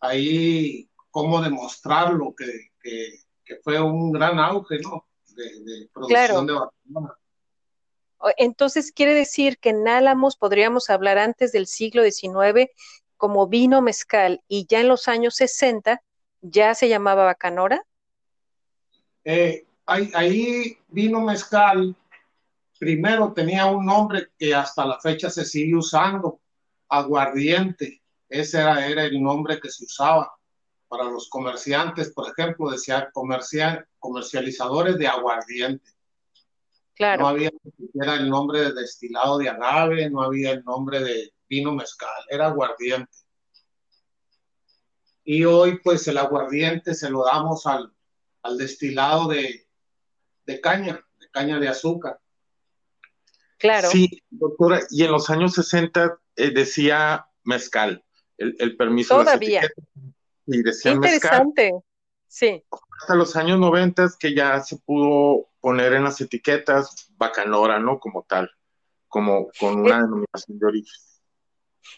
ahí 0.00 0.88
cómo 1.10 1.42
demostrarlo, 1.42 2.34
que, 2.34 2.70
que, 2.80 3.56
fue 3.62 3.80
un 3.80 4.12
gran 4.12 4.38
auge 4.38 4.78
¿no? 4.78 5.06
de, 5.34 5.88
producción 5.92 6.46
de 6.46 6.52
Bacanora. 6.52 7.18
Entonces, 8.36 8.92
quiere 8.92 9.14
decir 9.14 9.58
que 9.58 9.70
en 9.70 9.86
Álamos 9.88 10.36
podríamos 10.36 10.90
hablar 10.90 11.18
antes 11.18 11.52
del 11.52 11.66
siglo 11.66 12.02
XIX 12.02 12.70
como 13.16 13.48
vino 13.48 13.82
mezcal 13.82 14.42
y 14.48 14.66
ya 14.66 14.80
en 14.80 14.88
los 14.88 15.08
años 15.08 15.34
60 15.36 16.02
ya 16.40 16.74
se 16.74 16.88
llamaba 16.88 17.24
bacanora. 17.24 17.84
Eh, 19.24 19.66
ahí, 19.86 20.78
vino 20.88 21.20
mezcal 21.20 21.94
primero 22.78 23.32
tenía 23.32 23.66
un 23.66 23.84
nombre 23.84 24.28
que 24.38 24.54
hasta 24.54 24.86
la 24.86 25.00
fecha 25.00 25.28
se 25.30 25.44
sigue 25.44 25.74
usando, 25.74 26.40
aguardiente. 26.88 28.00
Ese 28.28 28.60
era, 28.60 28.86
era 28.86 29.04
el 29.04 29.20
nombre 29.20 29.58
que 29.60 29.68
se 29.68 29.84
usaba 29.84 30.32
para 30.86 31.04
los 31.04 31.28
comerciantes, 31.28 32.12
por 32.12 32.30
ejemplo, 32.30 32.70
decía 32.70 33.10
comercial, 33.12 33.86
comercializadores 33.98 34.96
de 34.96 35.08
aguardiente. 35.08 35.90
No 36.98 37.28
había 37.28 37.50
ni 37.62 37.70
siquiera 37.70 38.16
el 38.16 38.28
nombre 38.28 38.60
de 38.60 38.72
destilado 38.72 39.38
de 39.38 39.48
agave, 39.48 40.10
no 40.10 40.22
había 40.22 40.50
el 40.50 40.64
nombre 40.64 41.00
de 41.00 41.32
vino 41.48 41.72
mezcal, 41.72 42.24
era 42.28 42.46
aguardiente. 42.46 43.16
Y 45.22 45.44
hoy, 45.44 45.78
pues, 45.78 46.08
el 46.08 46.18
aguardiente 46.18 46.94
se 46.94 47.10
lo 47.10 47.24
damos 47.24 47.66
al, 47.66 47.92
destilado 48.56 49.28
de, 49.28 49.66
caña, 50.60 51.04
de 51.20 51.30
caña 51.30 51.60
de 51.60 51.68
azúcar. 51.68 52.18
Claro. 53.58 53.90
Sí, 53.90 54.08
doctora, 54.30 54.80
y 54.90 55.04
en 55.04 55.12
los 55.12 55.30
años 55.30 55.54
60 55.54 56.18
eh, 56.36 56.50
decía 56.50 57.28
mezcal, 57.44 58.04
el, 58.38 58.76
permiso. 58.76 59.18
Todavía. 59.18 59.68
y 60.46 60.62
decía 60.62 60.92
Interesante. 60.92 61.72
Sí. 62.26 62.64
Hasta 63.00 63.14
los 63.14 63.36
años 63.36 63.58
90 63.58 64.10
que 64.18 64.34
ya 64.34 64.60
se 64.60 64.78
pudo 64.78 65.47
poner 65.60 65.92
en 65.94 66.04
las 66.04 66.20
etiquetas 66.20 67.12
bacanora, 67.16 67.78
¿no? 67.78 67.98
Como 67.98 68.24
tal, 68.28 68.50
como 69.08 69.48
con 69.58 69.80
una 69.80 70.02
denominación 70.02 70.58
de 70.58 70.66
origen. 70.66 70.94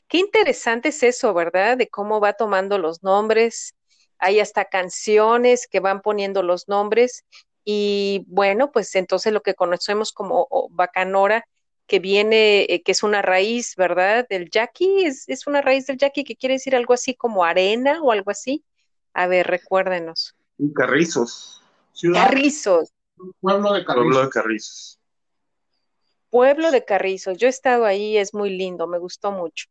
Qué 0.09 0.19
interesante 0.19 0.90
es 0.90 1.02
eso, 1.02 1.35
¿verdad? 1.35 1.76
De 1.76 1.88
cómo 1.88 2.21
va 2.21 2.33
tomando 2.33 2.79
los 2.79 3.02
nombres. 3.02 3.75
Hay 4.19 4.40
hasta 4.40 4.67
canciones 4.67 5.67
que 5.69 5.81
van 5.81 6.02
poniendo 6.02 6.43
los 6.43 6.69
nombres. 6.69 7.25
Y 7.64 8.25
bueno, 8.26 8.73
pues 8.73 8.95
entonces 8.95 9.33
lo 9.33 9.43
que 9.43 9.55
conocemos 9.55 10.12
como 10.12 10.49
bacanora, 10.71 11.45
que 11.87 11.99
viene, 11.99 12.67
eh, 12.69 12.83
que 12.83 12.93
es 12.93 13.02
una 13.02 13.21
raíz, 13.23 13.75
¿verdad? 13.76 14.26
Del 14.29 14.49
yaqui, 14.50 15.05
es, 15.05 15.29
es 15.29 15.47
una 15.47 15.61
raíz 15.61 15.87
del 15.87 15.99
yaqui 15.99 16.25
que 16.25 16.37
quiere 16.37 16.55
decir 16.55 16.76
algo 16.76 16.95
así 16.95 17.14
como 17.14 17.45
arena 17.45 18.00
o 18.02 18.12
algo 18.12 18.31
así. 18.31 18.64
A 19.12 19.26
ver, 19.26 19.47
recuérdenos. 19.49 20.37
Carrizos. 20.75 21.62
Carrizos. 22.12 22.93
Pueblo 23.41 23.73
de 23.73 23.85
Carrizos. 23.85 24.05
Pueblo 24.05 24.23
de 24.23 24.31
Carrizos. 24.31 25.00
Pueblo 26.31 26.71
de 26.71 26.85
Carrizos. 26.85 27.39
Yo 27.39 27.47
he 27.49 27.50
estado 27.50 27.85
ahí, 27.85 28.17
es 28.17 28.35
muy 28.35 28.50
lindo, 28.50 28.87
me 28.87 28.99
gustó 28.99 29.33
mucho. 29.33 29.67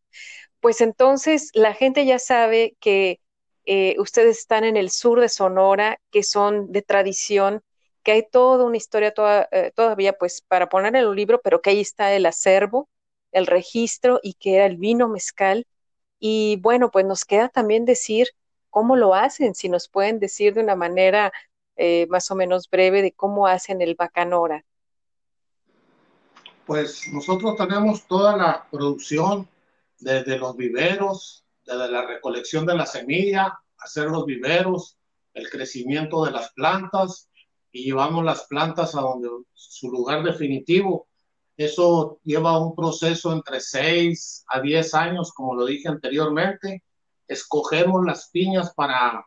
Pues 0.60 0.82
entonces 0.82 1.52
la 1.54 1.74
gente 1.74 2.06
ya 2.06 2.20
sabe 2.20 2.76
que 2.80 3.22
eh, 3.66 3.96
ustedes 4.00 4.40
están 4.40 4.64
en 4.64 4.78
el 4.78 4.90
sur 4.90 5.22
de 5.22 5.30
Sonora, 5.30 6.00
que 6.12 6.24
son 6.24 6.72
de 6.72 6.82
tradición, 6.82 7.62
que 8.04 8.12
hay 8.14 8.28
toda 8.30 8.66
una 8.66 8.78
historia 8.78 9.14
eh, 9.52 9.72
todavía 9.76 10.14
pues 10.14 10.42
para 10.42 10.70
poner 10.70 10.96
en 10.96 11.04
el 11.04 11.16
libro, 11.16 11.40
pero 11.42 11.62
que 11.62 11.72
ahí 11.72 11.82
está 11.82 12.14
el 12.14 12.26
acervo, 12.26 12.90
el 13.32 13.48
registro 13.48 14.20
y 14.24 14.34
que 14.34 14.56
era 14.56 14.66
el 14.66 14.78
vino 14.78 15.08
mezcal. 15.08 15.66
Y 16.20 16.58
bueno, 16.62 16.92
pues 16.92 17.06
nos 17.06 17.26
queda 17.26 17.50
también 17.50 17.86
decir 17.86 18.30
cómo 18.70 18.96
lo 18.96 19.14
hacen, 19.14 19.56
si 19.56 19.70
nos 19.70 19.88
pueden 19.88 20.20
decir 20.20 20.54
de 20.54 20.62
una 20.62 20.76
manera 20.76 21.32
eh, 21.82 22.08
más 22.10 22.30
o 22.30 22.36
menos 22.36 22.70
breve 22.70 23.02
de 23.02 23.14
cómo 23.14 23.48
hacen 23.48 23.82
el 23.82 23.96
bacanora. 23.96 24.66
Pues 26.66 27.08
nosotros 27.14 27.56
tenemos 27.56 28.06
toda 28.06 28.36
la 28.36 28.68
producción 28.70 29.48
desde 29.98 30.38
los 30.38 30.58
viveros, 30.58 31.46
desde 31.66 31.90
la 31.90 32.06
recolección 32.06 32.66
de 32.66 32.76
la 32.76 32.86
semilla, 32.86 33.58
hacer 33.78 34.10
los 34.10 34.26
viveros, 34.26 34.98
el 35.34 35.50
crecimiento 35.50 36.26
de 36.26 36.32
las 36.32 36.52
plantas 36.52 37.30
y 37.72 37.86
llevamos 37.86 38.26
las 38.26 38.44
plantas 38.48 38.94
a 38.96 39.00
donde 39.00 39.30
su 39.54 39.90
lugar 39.90 40.22
definitivo. 40.22 41.08
Eso 41.56 42.20
lleva 42.26 42.60
un 42.60 42.76
proceso 42.76 43.32
entre 43.32 43.62
6 43.62 44.44
a 44.50 44.60
10 44.60 44.94
años, 44.96 45.32
como 45.32 45.56
lo 45.56 45.66
dije 45.66 45.88
anteriormente. 45.88 46.84
Escogemos 47.26 48.06
las 48.06 48.30
piñas 48.32 48.74
para, 48.74 49.26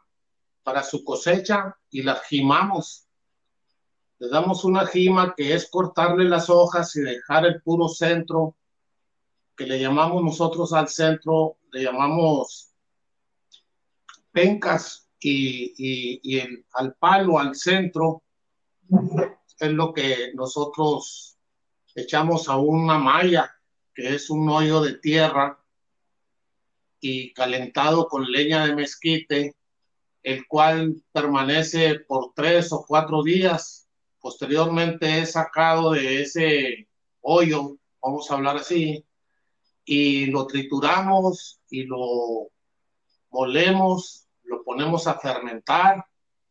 para 0.63 0.83
su 0.83 1.05
cosecha 1.05 1.77
y 1.91 2.03
las 2.03 2.27
gimamos. 2.27 3.07
Le 4.19 4.29
damos 4.29 4.65
una 4.65 4.87
gima 4.87 5.35
que 5.37 5.55
es 5.55 5.69
cortarle 5.69 6.25
las 6.25 6.49
hojas 6.49 6.95
y 6.97 7.01
dejar 7.01 7.45
el 7.45 7.61
puro 7.63 7.89
centro 7.89 8.57
que 9.57 9.67
le 9.67 9.81
llamamos 9.81 10.23
nosotros 10.23 10.73
al 10.73 10.89
centro, 10.89 11.59
le 11.71 11.83
llamamos 11.83 12.73
pencas 14.31 15.09
y, 15.21 16.39
el, 16.39 16.65
al 16.73 16.95
palo, 16.95 17.39
al 17.39 17.55
centro, 17.55 18.23
es 19.59 19.71
lo 19.71 19.93
que 19.93 20.33
nosotros 20.35 21.37
echamos 21.95 22.49
a 22.49 22.57
una 22.57 22.99
malla, 22.99 23.55
que 23.95 24.15
es 24.15 24.31
un 24.31 24.49
hoyo 24.49 24.81
de 24.81 24.95
tierra 24.95 25.63
y 26.99 27.33
calentado 27.33 28.09
con 28.09 28.31
leña 28.31 28.67
de 28.67 28.75
mezquite, 28.75 29.55
el 30.23 30.47
cual 30.47 31.03
permanece 31.13 32.01
por 32.01 32.33
tres 32.35 32.73
o 32.73 32.85
cuatro 32.87 33.23
días. 33.23 33.89
Posteriormente 34.21 35.21
es 35.21 35.33
sacado 35.33 35.93
de 35.93 36.23
ese 36.23 36.89
hoyo, 37.21 37.77
vamos 38.01 38.31
a 38.31 38.35
hablar 38.35 38.57
así, 38.57 39.05
y 39.85 40.27
lo 40.27 40.47
trituramos 40.47 41.61
y 41.69 41.85
lo 41.85 42.49
molemos, 43.31 44.27
lo 44.45 44.63
ponemos 44.63 45.07
a 45.07 45.19
fermentar 45.19 46.05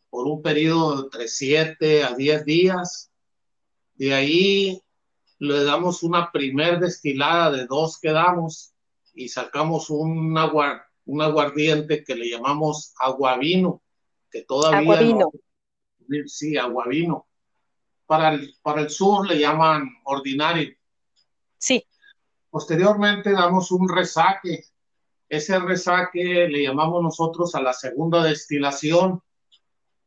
por 0.10 0.28
un 0.28 0.42
periodo 0.42 0.98
de 0.98 1.04
entre 1.04 1.28
7 1.28 2.04
a 2.04 2.14
10 2.14 2.46
días. 2.46 3.12
De 3.96 4.14
ahí 4.14 4.82
le 5.40 5.64
damos 5.64 6.04
una 6.04 6.32
primer 6.32 6.80
destilada 6.80 7.52
de 7.52 7.66
dos 7.66 8.00
que 8.00 8.12
damos 8.12 8.74
y 9.14 9.30
sacamos 9.30 9.90
un, 9.90 10.38
agua, 10.38 10.86
un 11.12 11.22
aguardiente 11.22 12.04
que 12.06 12.16
le 12.16 12.30
llamamos 12.30 12.94
aguavino, 12.98 13.82
que 14.30 14.44
todavía... 14.44 14.80
Aguavino. 14.80 15.30
sí, 16.26 16.58
aguavino. 16.58 17.28
Para 18.06 18.34
el, 18.34 18.56
para 18.62 18.82
el 18.82 18.90
sur 18.90 19.28
le 19.28 19.38
llaman 19.38 19.90
ordinario. 20.06 20.74
Sí. 21.58 21.86
Posteriormente 22.50 23.32
damos 23.34 23.72
un 23.72 23.90
resaque. 23.90 24.64
Ese 25.28 25.60
resaque 25.60 26.48
le 26.48 26.64
llamamos 26.64 27.04
nosotros 27.04 27.56
a 27.56 27.62
la 27.62 27.74
segunda 27.74 28.24
destilación 28.24 29.22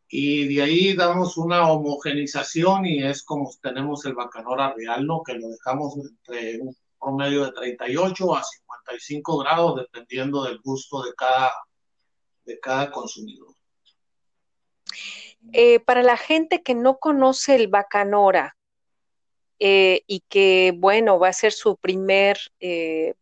y 0.08 0.54
de 0.54 0.62
ahí 0.62 0.94
damos 0.94 1.36
una 1.36 1.70
homogenización 1.70 2.86
y 2.86 3.02
es 3.02 3.22
como 3.22 3.50
tenemos 3.60 4.06
el 4.06 4.14
bacanora 4.14 4.72
real, 4.74 5.06
¿no? 5.06 5.22
que 5.22 5.34
lo 5.34 5.48
dejamos 5.48 5.96
entre 5.98 6.60
un 6.60 6.74
promedio 6.98 7.44
de 7.44 7.52
38 7.52 8.36
a 8.36 8.42
55 8.84 9.38
grados 9.38 9.76
dependiendo 9.76 10.44
del 10.44 10.60
gusto 10.60 11.02
de 11.02 11.14
cada, 11.14 11.52
de 12.44 12.58
cada 12.60 12.90
consumidor. 12.90 13.54
Eh, 15.52 15.80
para 15.80 16.02
la 16.02 16.16
gente 16.16 16.62
que 16.62 16.74
no 16.74 16.98
conoce 16.98 17.54
el 17.56 17.68
bacanora, 17.68 18.56
eh, 19.58 20.02
y 20.06 20.20
que, 20.28 20.74
bueno, 20.76 21.18
va 21.18 21.28
a 21.28 21.32
ser 21.32 21.52
su 21.52 21.76
primer 21.76 22.38
eh, 22.60 23.14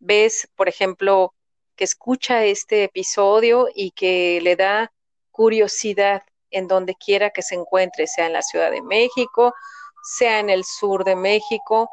vez, 0.00 0.48
por 0.56 0.68
ejemplo, 0.68 1.32
que 1.76 1.84
escucha 1.84 2.44
este 2.44 2.84
episodio 2.84 3.68
y 3.74 3.92
que 3.92 4.40
le 4.42 4.56
da 4.56 4.92
curiosidad 5.30 6.22
en 6.50 6.66
donde 6.68 6.94
quiera 6.96 7.30
que 7.30 7.42
se 7.42 7.54
encuentre, 7.54 8.06
sea 8.06 8.26
en 8.26 8.32
la 8.32 8.42
Ciudad 8.42 8.70
de 8.70 8.82
México, 8.82 9.54
sea 10.02 10.40
en 10.40 10.50
el 10.50 10.64
sur 10.64 11.04
de 11.04 11.16
México, 11.16 11.88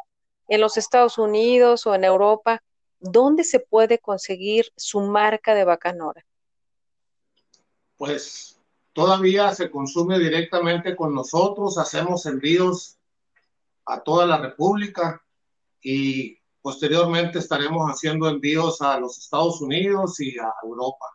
en 0.48 0.62
los 0.62 0.78
Estados 0.78 1.18
Unidos 1.18 1.86
o 1.86 1.94
en 1.96 2.04
Europa, 2.04 2.64
¿dónde 3.04 3.44
se 3.44 3.60
puede 3.60 4.00
conseguir 4.00 4.66
su 4.76 5.02
marca 5.02 5.54
de 5.54 5.66
bacanora? 5.66 6.26
Pues 7.98 8.60
todavía 8.94 9.54
se 9.54 9.70
consume 9.70 10.18
directamente 10.18 10.96
con 10.96 11.14
nosotros, 11.14 11.78
hacemos 11.78 12.26
envíos 12.26 12.98
a 13.86 14.02
toda 14.02 14.26
la 14.26 14.38
República 14.38 15.22
y 15.82 16.38
posteriormente 16.62 17.40
estaremos 17.40 17.90
haciendo 17.90 18.30
envíos 18.30 18.82
a 18.82 18.98
los 19.00 19.18
Estados 19.18 19.62
Unidos 19.62 20.20
y 20.22 20.40
a 20.40 20.52
Europa. 20.64 21.06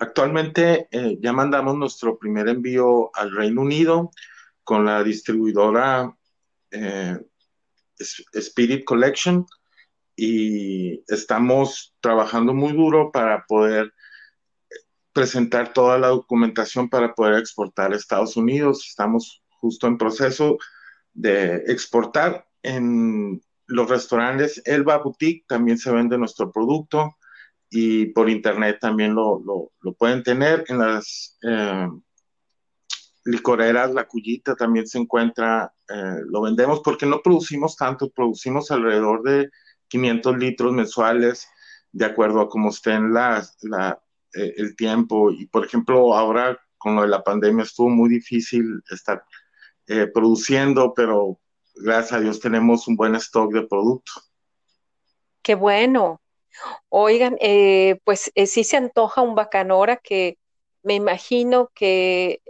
Actualmente 0.00 0.88
eh, 0.90 1.18
ya 1.20 1.32
mandamos 1.32 1.76
nuestro 1.76 2.18
primer 2.18 2.48
envío 2.48 3.14
al 3.14 3.30
Reino 3.30 3.60
Unido 3.60 4.10
con 4.64 4.84
la 4.84 5.04
distribuidora 5.04 6.16
eh, 6.72 7.18
Spirit 8.32 8.84
Collection 8.84 9.46
y 10.16 11.02
estamos 11.12 11.94
trabajando 12.00 12.54
muy 12.54 12.72
duro 12.72 13.10
para 13.12 13.44
poder 13.46 13.92
presentar 15.12 15.72
toda 15.72 15.98
la 15.98 16.08
documentación 16.08 16.88
para 16.88 17.14
poder 17.14 17.38
exportar 17.38 17.92
a 17.92 17.96
Estados 17.96 18.36
Unidos. 18.36 18.86
Estamos 18.88 19.42
justo 19.48 19.86
en 19.86 19.98
proceso 19.98 20.58
de 21.12 21.56
exportar 21.66 22.46
en 22.62 23.42
los 23.66 23.88
restaurantes 23.88 24.60
Elba 24.64 24.98
Boutique 24.98 25.44
también 25.48 25.78
se 25.78 25.90
vende 25.90 26.18
nuestro 26.18 26.52
producto 26.52 27.16
y 27.70 28.06
por 28.06 28.28
internet 28.28 28.78
también 28.80 29.14
lo, 29.14 29.72
pueden 29.96 30.22
tener. 30.22 30.64
En 30.68 30.78
las 30.78 31.38
eh, 31.42 31.88
licoreras 33.24 33.94
La 33.94 34.06
Cuyita 34.06 34.54
también 34.54 34.86
se 34.86 34.98
encuentra, 34.98 35.72
eh, 35.88 36.16
lo 36.26 36.42
vendemos 36.42 36.80
porque 36.84 37.06
no 37.06 37.22
producimos 37.22 37.76
tanto, 37.76 38.10
producimos 38.10 38.70
alrededor 38.70 39.22
de 39.22 39.50
500 39.92 40.38
litros 40.38 40.72
mensuales 40.72 41.48
de 41.92 42.06
acuerdo 42.06 42.40
a 42.40 42.48
cómo 42.48 42.70
estén 42.70 43.12
la, 43.12 43.46
eh, 44.34 44.54
el 44.56 44.74
tiempo. 44.74 45.30
Y 45.30 45.46
por 45.46 45.66
ejemplo, 45.66 46.14
ahora 46.14 46.58
con 46.78 46.96
lo 46.96 47.02
de 47.02 47.08
la 47.08 47.22
pandemia 47.22 47.64
estuvo 47.64 47.90
muy 47.90 48.08
difícil 48.08 48.82
estar 48.90 49.22
eh, 49.86 50.06
produciendo, 50.06 50.94
pero 50.94 51.38
gracias 51.74 52.12
a 52.14 52.20
Dios 52.20 52.40
tenemos 52.40 52.88
un 52.88 52.96
buen 52.96 53.14
stock 53.16 53.52
de 53.52 53.66
producto. 53.66 54.12
Qué 55.42 55.54
bueno. 55.54 56.22
Oigan, 56.88 57.36
eh, 57.40 58.00
pues 58.04 58.32
eh, 58.34 58.46
sí 58.46 58.64
se 58.64 58.78
antoja 58.78 59.20
un 59.20 59.34
bacanora 59.34 59.96
que 59.96 60.38
me 60.82 60.94
imagino 60.94 61.70
que 61.74 62.40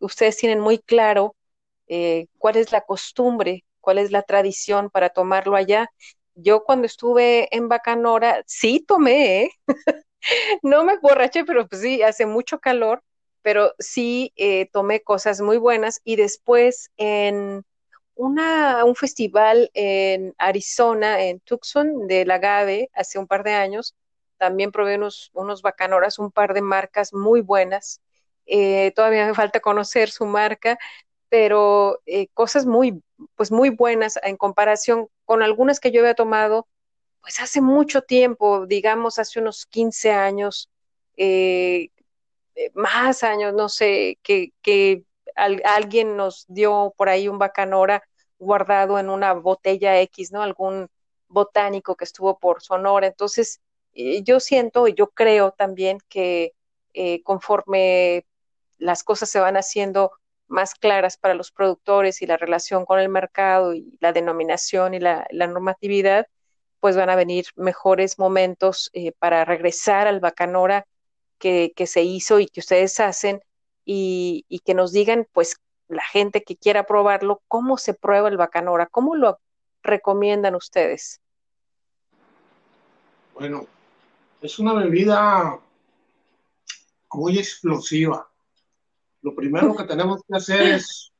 ustedes 0.00 0.36
tienen 0.36 0.60
muy 0.60 0.78
claro 0.78 1.34
cuál 2.38 2.56
es 2.56 2.72
la 2.72 2.80
costumbre, 2.82 3.64
cuál 3.80 3.98
es 3.98 4.10
la 4.10 4.22
tradición 4.22 4.88
para 4.88 5.10
tomarlo 5.10 5.56
allá. 5.56 5.90
Yo 6.40 6.64
cuando 6.64 6.86
estuve 6.86 7.54
en 7.56 7.68
Bacanora, 7.68 8.42
sí 8.46 8.80
tomé, 8.86 9.50
no 10.62 10.84
me 10.84 10.98
borraché, 10.98 11.44
pero 11.44 11.66
pues 11.68 11.82
sí, 11.82 12.02
hace 12.02 12.26
mucho 12.26 12.60
calor 12.60 13.02
pero 13.42 13.72
sí 13.78 14.32
eh, 14.36 14.68
tomé 14.72 15.00
cosas 15.02 15.40
muy 15.40 15.56
buenas 15.58 16.00
y 16.04 16.16
después 16.16 16.90
en 16.98 17.64
una, 18.14 18.84
un 18.84 18.94
festival 18.96 19.70
en 19.74 20.34
Arizona, 20.38 21.22
en 21.24 21.40
Tucson, 21.40 22.06
del 22.08 22.30
agave, 22.30 22.90
hace 22.94 23.18
un 23.18 23.26
par 23.26 23.44
de 23.44 23.52
años, 23.54 23.94
también 24.38 24.72
probé 24.72 24.96
unos, 24.96 25.30
unos 25.34 25.62
bacanoras, 25.62 26.18
un 26.18 26.30
par 26.32 26.52
de 26.54 26.60
marcas 26.62 27.14
muy 27.14 27.40
buenas. 27.40 28.02
Eh, 28.46 28.92
todavía 28.96 29.26
me 29.26 29.34
falta 29.34 29.60
conocer 29.60 30.10
su 30.10 30.26
marca, 30.26 30.78
pero 31.28 32.00
eh, 32.06 32.28
cosas 32.34 32.66
muy, 32.66 33.02
pues 33.36 33.50
muy 33.52 33.70
buenas 33.70 34.18
en 34.22 34.36
comparación 34.36 35.08
con 35.24 35.42
algunas 35.42 35.80
que 35.80 35.90
yo 35.90 36.00
había 36.00 36.14
tomado 36.14 36.66
pues 37.20 37.40
hace 37.40 37.60
mucho 37.60 38.02
tiempo, 38.02 38.66
digamos 38.66 39.18
hace 39.18 39.40
unos 39.40 39.66
15 39.66 40.12
años, 40.12 40.70
eh, 41.16 41.90
eh, 42.54 42.70
más 42.74 43.22
años, 43.22 43.54
no 43.54 43.68
sé, 43.68 44.18
que, 44.22 44.52
que 44.62 45.04
alguien 45.34 46.16
nos 46.16 46.46
dio 46.48 46.94
por 46.96 47.08
ahí 47.08 47.28
un 47.28 47.38
bacanora 47.38 48.02
guardado 48.38 48.98
en 48.98 49.10
una 49.10 49.34
botella 49.34 50.00
X, 50.00 50.32
¿no? 50.32 50.42
Algún 50.42 50.88
botánico 51.28 51.96
que 51.96 52.04
estuvo 52.04 52.38
por 52.38 52.62
Sonora. 52.62 53.06
Entonces, 53.06 53.60
yo 53.94 54.40
siento 54.40 54.88
y 54.88 54.94
yo 54.94 55.08
creo 55.10 55.52
también 55.52 55.98
que 56.08 56.54
conforme 57.24 58.26
las 58.78 59.04
cosas 59.04 59.28
se 59.30 59.40
van 59.40 59.56
haciendo 59.56 60.12
más 60.48 60.74
claras 60.74 61.16
para 61.16 61.34
los 61.34 61.52
productores 61.52 62.22
y 62.22 62.26
la 62.26 62.36
relación 62.36 62.84
con 62.84 62.98
el 62.98 63.08
mercado 63.08 63.74
y 63.74 63.96
la 64.00 64.12
denominación 64.12 64.94
y 64.94 65.00
la, 65.00 65.26
normatividad, 65.32 66.26
pues 66.80 66.96
van 66.96 67.10
a 67.10 67.16
venir 67.16 67.46
mejores 67.56 68.18
momentos 68.18 68.90
eh, 68.94 69.12
para 69.12 69.44
regresar 69.44 70.06
al 70.06 70.20
Bacanora 70.20 70.86
que, 71.38 71.72
se 71.86 72.02
hizo 72.02 72.40
y 72.40 72.46
que 72.46 72.60
ustedes 72.60 72.98
hacen 73.00 73.40
y, 73.84 74.44
que 74.64 74.74
nos 74.74 74.92
digan, 74.92 75.26
pues, 75.32 75.56
la 75.88 76.02
gente 76.02 76.42
que 76.42 76.56
quiera 76.56 76.84
probarlo, 76.84 77.40
cómo 77.48 77.78
se 77.78 77.94
prueba 77.94 78.28
el 78.28 78.36
Bacanora, 78.36 78.86
cómo 78.86 79.16
lo 79.16 79.38
recomiendan 79.82 80.54
ustedes. 80.54 81.20
Bueno, 83.32 83.66
es 84.42 84.58
una 84.58 84.74
bebida 84.74 85.58
muy 87.12 87.38
explosiva 87.38 88.28
lo 89.28 89.34
primero 89.34 89.76
que 89.76 89.84
tenemos 89.84 90.22
que 90.26 90.36
hacer 90.36 90.62
es 90.62 91.12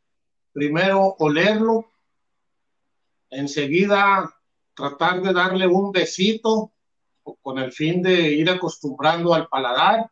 primero 0.52 1.14
olerlo, 1.18 1.84
enseguida 3.28 4.34
tratar 4.74 5.20
de 5.20 5.34
darle 5.34 5.66
un 5.66 5.92
besito 5.92 6.72
con 7.42 7.58
el 7.58 7.70
fin 7.70 8.00
de 8.00 8.32
ir 8.32 8.48
acostumbrando 8.48 9.34
al 9.34 9.46
paladar 9.48 10.10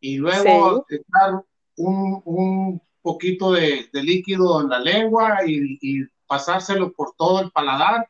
y 0.00 0.16
luego 0.16 0.86
echar 0.88 1.44
un, 1.76 2.80
poquito 3.02 3.52
de, 3.52 3.90
líquido 3.92 4.62
en 4.62 4.70
la 4.70 4.78
lengua 4.78 5.40
y, 5.46 6.06
pasárselo 6.26 6.90
por 6.92 7.14
todo 7.16 7.40
el 7.40 7.52
paladar 7.52 8.08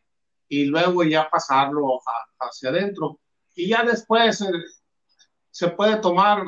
y 0.49 0.67
luego 0.67 1.03
ya 1.03 1.29
pasarlo 1.29 2.01
hacia 2.39 2.71
adentro. 2.71 3.19
Y 3.55 3.69
ya 3.69 3.83
después 3.83 4.41
eh, 4.41 4.47
se 5.51 5.69
puede 5.69 5.97
tomar 5.97 6.47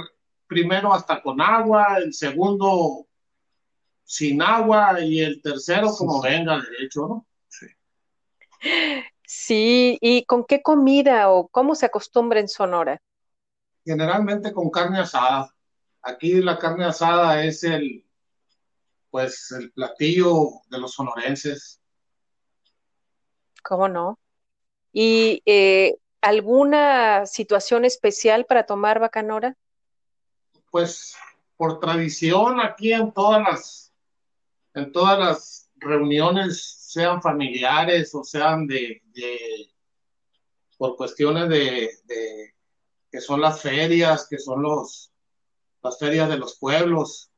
primero 0.48 0.92
hasta 0.92 1.22
con 1.22 1.40
agua, 1.40 1.98
el 1.98 2.12
segundo 2.12 3.06
sin 4.02 4.40
agua 4.40 5.00
y 5.00 5.20
el 5.20 5.40
tercero 5.42 5.92
como 5.96 6.22
venga 6.22 6.58
derecho, 6.58 7.06
¿no? 7.06 7.26
Sí. 7.46 7.66
Sí, 9.22 9.98
¿y 10.00 10.24
con 10.24 10.44
qué 10.44 10.62
comida 10.62 11.30
o 11.30 11.48
cómo 11.48 11.74
se 11.74 11.84
acostumbra 11.84 12.40
en 12.40 12.48
Sonora? 12.48 13.02
Generalmente 13.84 14.52
con 14.52 14.70
carne 14.70 15.00
asada. 15.00 15.54
Aquí 16.00 16.40
la 16.40 16.58
carne 16.58 16.86
asada 16.86 17.44
es 17.44 17.62
el, 17.64 18.06
pues, 19.10 19.52
el 19.52 19.70
platillo 19.72 20.62
de 20.70 20.78
los 20.78 20.94
sonorenses. 20.94 21.78
¿Cómo 23.62 23.88
no? 23.88 24.18
¿Y 24.92 25.42
eh, 25.44 25.98
alguna 26.22 27.26
situación 27.26 27.84
especial 27.84 28.46
para 28.46 28.64
tomar 28.64 29.00
bacanora? 29.00 29.54
Pues 30.70 31.16
por 31.56 31.80
tradición 31.80 32.60
aquí 32.60 32.92
en 32.92 33.12
todas 33.12 33.42
las, 33.42 33.92
en 34.74 34.92
todas 34.92 35.18
las 35.18 35.70
reuniones, 35.76 36.62
sean 36.62 37.20
familiares 37.20 38.14
o 38.14 38.24
sean 38.24 38.66
de, 38.66 39.02
por 40.76 40.96
cuestiones 40.96 41.48
de, 41.48 42.54
que 43.10 43.20
son 43.20 43.40
las 43.40 43.60
ferias, 43.60 44.26
que 44.28 44.38
son 44.38 44.62
los, 44.62 45.12
las 45.82 45.98
ferias 45.98 46.28
de 46.28 46.38
los 46.38 46.58
pueblos, 46.58 47.30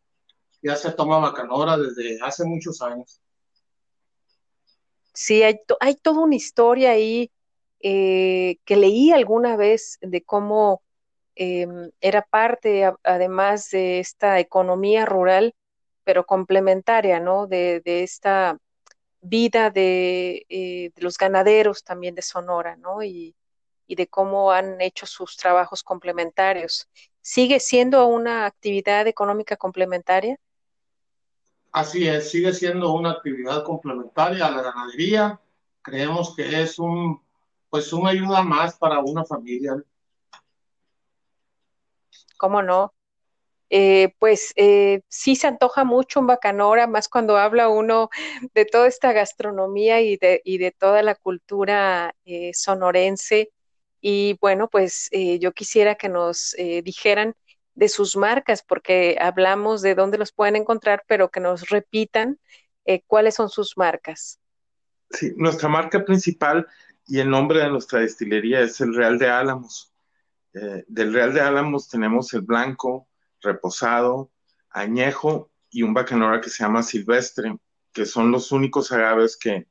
ya 0.63 0.77
se 0.77 0.93
toma 0.93 1.19
bacanora 1.19 1.77
desde 1.79 2.19
hace 2.23 2.45
muchos 2.45 2.83
años. 2.83 3.21
Sí, 5.15 5.43
hay, 5.43 5.61
hay 5.81 5.97
toda 5.97 6.21
una 6.21 6.37
historia 6.37 6.91
ahí 6.91 7.31
eh, 7.81 8.59
que 8.65 8.77
leí 8.77 9.11
alguna 9.11 9.57
vez 9.57 9.99
de 10.03 10.23
cómo 10.23 10.83
Em, 11.43 11.91
era 12.03 12.21
parte, 12.21 12.93
además 13.03 13.71
de 13.71 13.99
esta 13.99 14.39
economía 14.41 15.07
rural, 15.07 15.55
pero 16.05 16.27
complementaria, 16.27 17.19
¿no? 17.19 17.47
De, 17.47 17.81
esta 17.87 18.59
vida 19.23 19.73
eh, 19.75 20.45
de, 20.51 20.93
los 21.03 21.17
ganaderos 21.17 21.83
también 21.83 22.15
de 22.15 22.21
Sonora, 22.21 22.77
¿no? 22.77 23.03
Y, 23.03 23.35
de 23.89 24.07
cómo 24.07 24.53
han 24.53 24.83
hecho 24.83 25.07
sus 25.07 25.37
trabajos 25.37 25.83
complementarios. 25.83 26.89
¿Sigue 27.23 27.59
siendo 27.59 28.07
una 28.07 28.45
actividad 28.45 29.07
económica 29.07 29.57
complementaria? 29.57 30.37
Así 31.73 32.07
es, 32.07 32.31
sigue 32.31 32.53
siendo 32.53 32.93
una 32.93 33.13
actividad 33.13 33.65
complementaria 33.65 34.47
a 34.47 34.51
la 34.51 34.63
ganadería. 34.63 35.41
Creemos 35.81 36.37
que 36.37 36.63
es 36.63 36.79
un, 36.79 37.23
pues 37.71 37.93
una 37.95 38.11
ayuda 38.11 38.43
más 38.43 38.77
para 38.77 39.01
una 39.01 39.25
familia. 39.25 39.83
¿Cómo 42.41 42.63
no? 42.63 42.95
Eh, 43.69 44.15
pues 44.19 44.53
eh, 44.57 45.03
sí 45.09 45.37
se 45.37 45.47
antoja 45.47 45.85
mucho 45.85 46.21
un 46.21 46.27
bacanora, 46.27 46.87
más 46.87 47.09
cuando 47.09 47.37
habla 47.37 47.69
uno 47.69 48.09
de 48.55 48.65
toda 48.65 48.89
esta 48.89 49.13
gastronomía 49.13 50.01
y 50.01 50.17
de, 50.17 50.75
toda 50.77 51.03
la 51.03 51.15
cultura 51.15 52.17
eh, 52.25 52.51
sonorense. 52.55 53.53
Y 54.01 54.39
bueno, 54.41 54.69
pues 54.69 55.11
yo 55.41 55.53
quisiera 55.53 55.95
que 55.95 56.09
nos 56.09 56.57
dijeran 56.83 57.35
de 57.75 57.89
sus 57.91 58.17
marcas, 58.17 58.63
porque 58.63 59.19
hablamos 59.21 59.83
de 59.83 59.95
dónde 59.95 60.17
los 60.17 60.33
pueden 60.33 60.57
encontrar, 60.57 61.05
pero 61.07 61.29
que 61.29 61.41
nos 61.41 61.69
repitan 61.69 62.39
cuáles 63.07 63.35
son 63.35 63.51
sus 63.51 63.77
marcas. 63.77 64.41
Sí, 65.11 65.35
nuestra 65.37 65.69
marca 65.69 66.03
principal 66.03 66.67
y 67.07 67.21
el 67.21 67.29
nombre 67.29 67.61
de 67.61 67.69
nuestra 67.69 68.01
destilería 68.01 68.61
es 68.61 68.81
el 68.81 68.95
Real 68.95 69.19
de 69.19 69.29
Álamos. 69.29 69.90
Eh, 70.55 70.85
del 70.89 71.13
Real 71.13 71.33
de 71.33 71.41
Álamos 71.41 71.89
tenemos 71.89 72.33
el 72.35 72.43
blanco, 72.43 73.09
reposado, 73.41 74.33
añejo 74.71 75.51
y 75.71 75.83
un 75.83 75.95
bacanora 75.95 76.41
que 76.41 76.51
se 76.51 76.65
llama 76.65 76.83
silvestre, 76.83 77.57
que 77.93 78.07
son 78.07 78.31
los 78.31 78.53
únicos 78.53 78.93
agaves 78.93 79.37
que, 79.37 79.67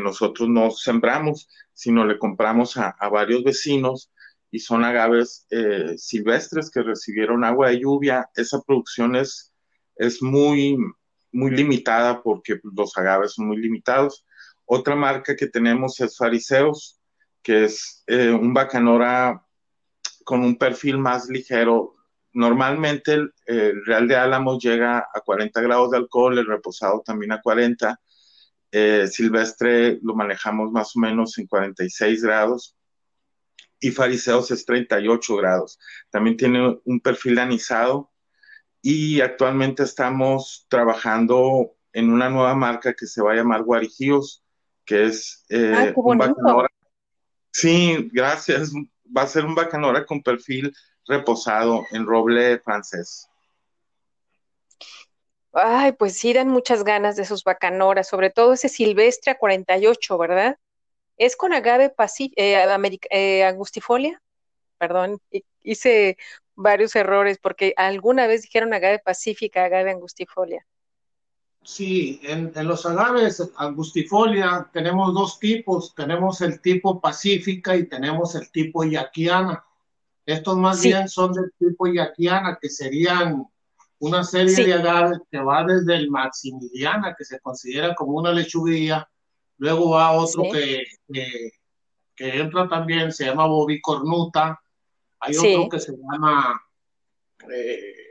nosotros 0.00 0.48
no 0.48 0.70
sembramos, 0.70 1.48
sino 1.72 2.06
le 2.06 2.16
compramos 2.18 2.76
a, 2.76 2.94
varios 3.10 3.42
vecinos 3.42 4.12
y 4.52 4.60
son 4.60 4.84
agaves 4.84 5.46
eh, 5.50 5.94
silvestres 5.96 6.70
que 6.70 6.82
recibieron 6.82 7.44
agua 7.44 7.70
de 7.70 7.80
lluvia. 7.80 8.30
Esa 8.36 8.60
producción 8.62 9.16
es, 9.16 9.52
es 9.96 10.22
muy, 10.22 10.78
muy 11.32 11.50
limitada 11.50 12.22
porque 12.22 12.60
los 12.62 12.96
agaves 12.96 13.32
son 13.32 13.48
muy 13.48 13.56
limitados. 13.56 14.24
Otra 14.64 14.94
marca 14.94 15.34
que 15.34 15.48
tenemos 15.48 15.98
es 16.00 16.16
Fariseos, 16.16 17.00
que 17.42 17.64
es 17.64 18.04
eh, 18.06 18.30
un 18.30 18.54
bacanora 18.54 19.44
con 20.28 20.44
un 20.44 20.58
perfil 20.58 20.98
más 20.98 21.30
ligero. 21.30 21.94
Normalmente 22.34 23.14
el, 23.14 23.32
Real 23.86 24.06
de 24.06 24.14
Álamos 24.14 24.62
llega 24.62 24.98
a 24.98 25.20
40 25.24 25.58
grados 25.62 25.90
de 25.90 25.96
alcohol, 25.96 26.38
el 26.38 26.46
reposado 26.46 27.00
también 27.00 27.32
a 27.32 27.40
40. 27.40 27.98
Eh, 28.70 29.08
silvestre 29.10 29.98
lo 30.02 30.14
manejamos 30.14 30.70
más 30.70 30.94
o 30.94 31.00
menos 31.00 31.38
en 31.38 31.46
46 31.46 32.22
grados 32.22 32.76
y 33.80 33.90
Fariseos 33.90 34.50
es 34.50 34.66
38 34.66 35.34
grados. 35.36 35.78
También 36.10 36.36
tiene 36.36 36.78
un 36.84 37.00
perfil 37.00 37.38
anisado 37.38 38.10
y 38.82 39.22
actualmente 39.22 39.84
estamos 39.84 40.66
trabajando 40.68 41.72
en 41.94 42.10
una 42.10 42.28
nueva 42.28 42.54
marca 42.54 42.92
que 42.92 43.06
se 43.06 43.22
va 43.22 43.32
a 43.32 43.36
llamar 43.36 43.62
Guarijíos, 43.62 44.44
que 44.84 45.06
es 45.06 45.46
eh, 45.48 45.94
un 45.96 46.18
bacanora. 46.18 46.68
Sí, 47.50 48.10
gracias 48.12 48.74
va 49.16 49.22
a 49.22 49.26
ser 49.26 49.44
un 49.44 49.54
bacanora 49.54 50.04
con 50.04 50.22
perfil 50.22 50.72
reposado 51.06 51.86
en 51.90 52.06
roble 52.06 52.58
francés. 52.60 53.28
Ay, 55.52 55.92
pues 55.92 56.16
sí, 56.16 56.32
dan 56.32 56.48
muchas 56.48 56.84
ganas 56.84 57.16
de 57.16 57.22
esos 57.22 57.42
bacanoras, 57.42 58.06
sobre 58.06 58.30
todo 58.30 58.52
ese 58.52 58.68
silvestre 58.68 59.32
a 59.32 59.38
48, 59.38 60.18
¿verdad? 60.18 60.58
¿Es 61.16 61.36
con 61.36 61.52
agave 61.52 61.92
eh, 62.36 62.66
eh, 63.10 63.44
angustifolia? 63.44 64.22
Perdón, 64.78 65.20
hice 65.62 66.16
varios 66.54 66.94
errores 66.96 67.38
porque 67.38 67.74
alguna 67.76 68.26
vez 68.26 68.42
dijeron 68.42 68.72
agave 68.72 69.00
pacífica, 69.00 69.64
agave 69.64 69.90
angustifolia. 69.90 70.64
Sí, 71.62 72.20
en, 72.22 72.52
los 72.66 72.86
agaves 72.86 73.42
angustifolia 73.56 74.70
tenemos 74.72 75.12
dos 75.12 75.38
tipos, 75.38 75.94
tenemos 75.94 76.40
el 76.40 76.60
tipo 76.60 77.00
pacífica 77.00 77.76
y 77.76 77.86
tenemos 77.86 78.34
el 78.34 78.50
tipo 78.50 78.84
yaquiana. 78.84 79.64
Estos 80.24 80.56
más 80.56 80.82
bien 80.82 81.08
son 81.08 81.32
del 81.32 81.52
tipo 81.58 81.86
yaquiana, 81.86 82.58
que 82.60 82.68
serían 82.68 83.46
una 84.00 84.24
serie 84.24 84.66
de 84.66 84.74
agaves 84.74 85.18
que 85.30 85.38
va 85.38 85.64
desde 85.64 85.96
el 85.96 86.10
Maximiliana, 86.10 87.14
que 87.16 87.24
se 87.24 87.40
considera 87.40 87.94
como 87.94 88.12
una 88.12 88.32
lechuguilla, 88.32 89.08
luego 89.58 89.90
va 89.90 90.12
otro 90.12 90.44
que, 90.52 90.84
que, 91.12 91.50
entra 92.18 92.68
también, 92.68 93.12
se 93.12 93.26
llama 93.26 93.46
bobicornuta, 93.46 94.60
hay 95.20 95.36
otro 95.36 95.68
que 95.68 95.80
se 95.80 95.92
llama, 95.96 96.62
eh, 97.52 98.07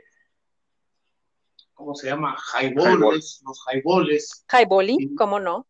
¿cómo 1.78 1.94
se 1.94 2.08
llama? 2.08 2.34
Jaiboles, 2.36 3.40
los 3.46 3.62
jaiboles. 3.62 4.44
Jaiboli, 4.48 5.14
¿cómo 5.14 5.38
no? 5.38 5.64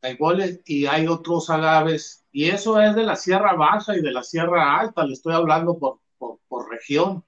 Jaiboles, 0.00 0.60
y 0.64 0.86
hay 0.86 1.08
otros 1.08 1.50
agaves, 1.50 2.24
y 2.30 2.48
eso 2.48 2.80
es 2.80 2.94
de 2.94 3.02
la 3.02 3.16
Sierra 3.16 3.54
Baja 3.54 3.96
y 3.96 4.02
de 4.02 4.12
la 4.12 4.22
Sierra 4.22 4.78
Alta, 4.78 5.04
le 5.04 5.14
estoy 5.14 5.34
hablando 5.34 5.76
por, 5.78 5.98
por 6.16 6.70
región. 6.70 7.24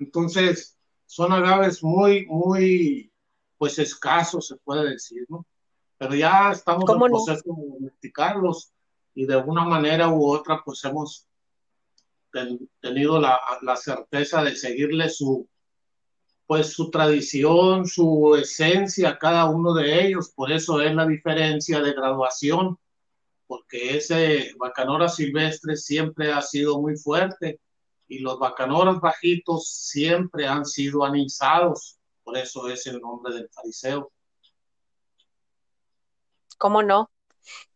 Entonces, 0.00 0.76
son 1.06 1.32
agaves 1.32 1.84
muy, 1.84 2.26
muy, 2.26 3.12
pues 3.56 3.78
escasos, 3.78 4.48
se 4.48 4.56
puede 4.56 4.90
decir, 4.90 5.24
¿no? 5.28 5.46
Pero 5.96 6.16
ya 6.16 6.50
estamos 6.50 6.90
en 6.90 6.98
proceso 6.98 7.54
de 7.56 7.68
domesticarlos 7.68 8.72
y 9.14 9.26
de 9.26 9.34
alguna 9.34 9.64
manera 9.64 10.08
u 10.08 10.26
otra, 10.26 10.60
pues 10.64 10.84
hemos 10.84 11.28
tenido 12.80 13.20
la, 13.20 13.38
la 13.60 13.76
certeza 13.76 14.42
de 14.42 14.56
seguirle 14.56 15.08
su, 15.08 15.46
pues 16.46 16.72
su 16.72 16.90
tradición, 16.90 17.86
su 17.86 18.36
esencia 18.36 19.18
cada 19.18 19.46
uno 19.46 19.74
de 19.74 20.06
ellos. 20.06 20.32
Por 20.34 20.52
eso 20.52 20.80
es 20.80 20.94
la 20.94 21.06
diferencia 21.06 21.80
de 21.80 21.92
graduación, 21.92 22.78
porque 23.46 23.96
ese 23.96 24.52
bacanora 24.58 25.08
silvestre 25.08 25.76
siempre 25.76 26.32
ha 26.32 26.42
sido 26.42 26.80
muy 26.80 26.96
fuerte 26.96 27.60
y 28.08 28.18
los 28.18 28.38
bacanoras 28.38 29.00
bajitos 29.00 29.68
siempre 29.68 30.46
han 30.46 30.66
sido 30.66 31.04
anisados, 31.04 31.98
por 32.22 32.36
eso 32.36 32.68
es 32.68 32.86
el 32.86 33.00
nombre 33.00 33.34
del 33.34 33.48
fariseo. 33.48 34.12
¿Cómo 36.58 36.82
no? 36.82 37.10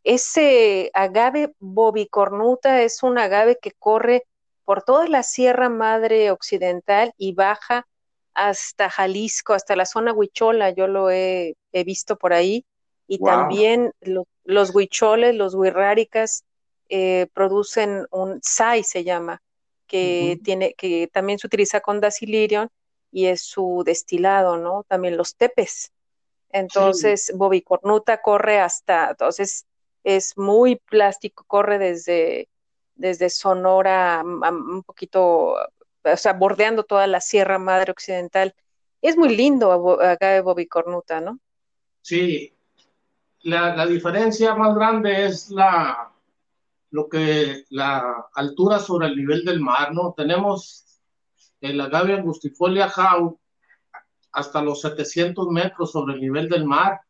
Ese 0.05 0.90
agave 0.94 1.55
bobicornuta 1.59 2.83
es 2.83 3.02
un 3.02 3.18
agave 3.18 3.59
que 3.61 3.72
corre 3.72 4.24
por 4.64 4.83
toda 4.83 5.09
la 5.09 5.22
Sierra 5.22 5.68
Madre 5.68 6.31
Occidental 6.31 7.12
y 7.16 7.33
baja 7.33 7.87
hasta 8.37 8.90
Jalisco, 8.90 9.55
hasta 9.55 9.75
la 9.77 9.87
zona 9.87 10.12
Huichola, 10.12 10.70
yo 10.70 10.87
lo 10.87 11.11
he, 11.11 11.57
visto 11.85 12.16
por 12.16 12.33
ahí, 12.33 12.64
y 13.09 13.18
también 13.18 13.92
los 14.44 14.75
huicholes, 14.75 15.35
los 15.35 15.55
huirráricas, 15.55 16.44
eh, 16.88 17.27
producen 17.33 18.07
un 18.11 18.40
SAI, 18.42 18.85
se 18.85 19.05
llama, 19.05 19.42
que 19.87 20.38
tiene, 20.44 20.75
que 20.75 21.09
también 21.12 21.38
se 21.38 21.46
utiliza 21.46 21.81
con 21.81 22.01
Dacilirion 22.01 22.68
y 23.11 23.27
es 23.27 23.42
su 23.42 23.83
destilado, 23.85 24.57
¿no? 24.57 24.85
También 24.88 25.16
los 25.16 25.37
tepes. 25.37 25.92
Entonces, 26.51 27.33
Bobicornuta 27.35 28.20
corre 28.22 28.61
hasta, 28.61 29.11
entonces 29.11 29.66
es 30.05 30.37
muy 30.37 30.77
plástico, 30.77 31.44
corre 31.46 31.79
desde, 31.79 32.49
desde 32.94 33.31
Sonora, 33.31 34.22
un 34.25 34.83
poquito, 34.83 35.57
o 36.12 36.16
sea, 36.16 36.33
bordeando 36.33 36.85
toda 36.85 37.07
la 37.07 37.21
Sierra 37.21 37.59
Madre 37.59 37.92
Occidental. 37.92 38.55
Es 39.03 39.16
muy 39.16 39.37
lindo 39.37 39.99
acá 40.01 40.31
de 40.31 40.40
Bobicornuta, 40.40 41.21
¿no? 41.21 41.38
Sí, 42.03 42.55
la, 43.42 43.77
la 43.77 43.87
diferencia 43.87 44.55
más 44.55 44.75
grande 44.75 45.27
es 45.27 45.51
la, 45.51 46.12
lo 46.90 47.09
que 47.09 47.64
la 47.71 48.27
altura 48.35 48.79
sobre 48.79 49.09
el 49.09 49.16
nivel 49.16 49.45
del 49.45 49.61
mar, 49.61 49.92
¿no? 49.92 50.14
Tenemos 50.16 51.01
el 51.61 51.81
agave 51.81 52.14
angustifolia 52.14 52.88
jau 52.88 53.38
hasta 54.33 54.62
los 54.62 54.81
700 54.83 55.49
metros 55.49 55.92
sobre 55.92 56.14
el 56.14 56.21
nivel 56.21 56.49
del 56.49 56.64
mar 56.64 57.01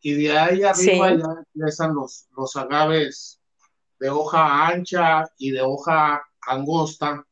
y 0.00 0.12
de 0.14 0.38
ahí 0.38 0.62
arriba 0.62 1.14
ya 1.14 1.42
empiezan 1.44 1.94
los, 1.94 2.28
los 2.36 2.54
agaves 2.56 3.40
de 3.98 4.10
hoja 4.10 4.68
ancha 4.68 5.28
y 5.38 5.50
de 5.50 5.62
hoja 5.62 6.22
angosta, 6.46 7.26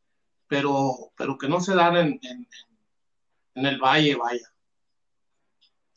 pero, 0.46 1.12
pero 1.16 1.38
que 1.38 1.48
no 1.48 1.60
se 1.60 1.74
dan 1.74 1.96
en, 1.96 2.20
en, 2.22 2.48
en 3.54 3.66
el 3.66 3.78
valle, 3.78 4.14
vaya. 4.16 4.52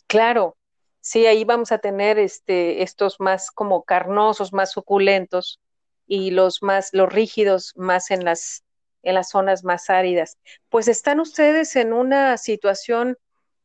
Claro, 0.08 0.58
sí, 1.02 1.26
ahí 1.26 1.44
vamos 1.44 1.72
a 1.72 1.80
tener 1.80 2.18
este, 2.18 2.84
estos 2.84 3.20
más 3.20 3.52
como 3.52 3.84
carnosos, 3.84 4.54
más 4.54 4.72
suculentos, 4.72 5.60
y 6.08 6.32
los 6.32 6.64
más, 6.64 6.90
los 6.94 7.12
rígidos 7.12 7.74
más 7.76 8.10
en 8.12 8.24
las, 8.24 8.64
en 9.04 9.16
las 9.16 9.30
zonas 9.30 9.64
más 9.64 9.90
áridas. 9.90 10.38
Pues 10.70 10.88
están 10.88 11.20
ustedes 11.20 11.76
en 11.76 11.94
una 11.94 12.38
situación 12.38 13.18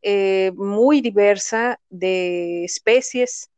eh, 0.03 0.51
muy 0.57 1.01
diversa 1.01 1.81
de 1.89 2.65
especies, 2.65 3.51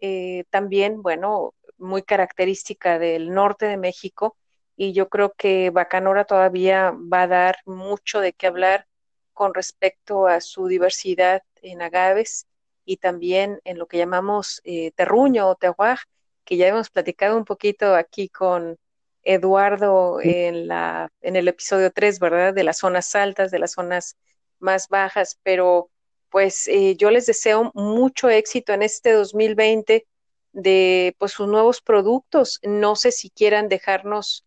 eh, 0.00 0.44
también, 0.50 1.02
bueno, 1.02 1.54
muy 1.76 2.02
característica 2.02 2.98
del 2.98 3.30
norte 3.30 3.66
de 3.66 3.76
México, 3.76 4.36
y 4.78 4.92
yo 4.92 5.08
creo 5.08 5.34
que 5.36 5.70
Bacanora 5.70 6.24
todavía 6.24 6.92
va 7.12 7.22
a 7.22 7.26
dar 7.26 7.56
mucho 7.66 8.20
de 8.20 8.32
qué 8.32 8.46
hablar 8.46 8.86
con 9.34 9.52
respecto 9.52 10.28
a 10.28 10.40
su 10.40 10.68
diversidad 10.68 11.42
en 11.62 11.82
agaves 11.82 12.46
y 12.84 12.98
también 12.98 13.60
en 13.64 13.76
lo 13.76 13.88
que 13.88 13.98
llamamos 13.98 14.60
eh, 14.62 14.92
terruño 14.92 15.48
o 15.48 15.56
terroir, 15.56 15.98
que 16.44 16.56
ya 16.56 16.68
hemos 16.68 16.90
platicado 16.90 17.36
un 17.36 17.44
poquito 17.44 17.96
aquí 17.96 18.28
con 18.28 18.78
Eduardo 19.24 20.20
en, 20.22 20.68
la, 20.68 21.10
en 21.22 21.34
el 21.34 21.48
episodio 21.48 21.90
3, 21.90 22.20
¿verdad? 22.20 22.54
De 22.54 22.62
las 22.62 22.78
zonas 22.78 23.16
altas, 23.16 23.50
de 23.50 23.58
las 23.58 23.72
zonas 23.72 24.16
más 24.60 24.88
bajas, 24.88 25.40
pero 25.42 25.90
pues 26.30 26.68
eh, 26.68 26.94
yo 26.96 27.10
les 27.10 27.26
deseo 27.26 27.72
mucho 27.74 28.30
éxito 28.30 28.72
en 28.72 28.82
este 28.82 29.10
2020 29.10 30.06
de 30.52 31.14
pues 31.18 31.32
sus 31.32 31.48
nuevos 31.48 31.80
productos. 31.80 32.60
No 32.62 32.96
sé 32.96 33.12
si 33.12 33.30
quieran 33.30 33.68
dejarnos 33.68 34.44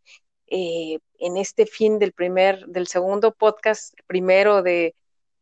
eh, 0.51 0.99
en 1.17 1.37
este 1.37 1.65
fin 1.65 1.97
del 1.97 2.13
primer, 2.13 2.67
del 2.67 2.87
segundo 2.87 3.33
podcast, 3.33 3.93
primero 4.05 4.61
de, 4.61 4.95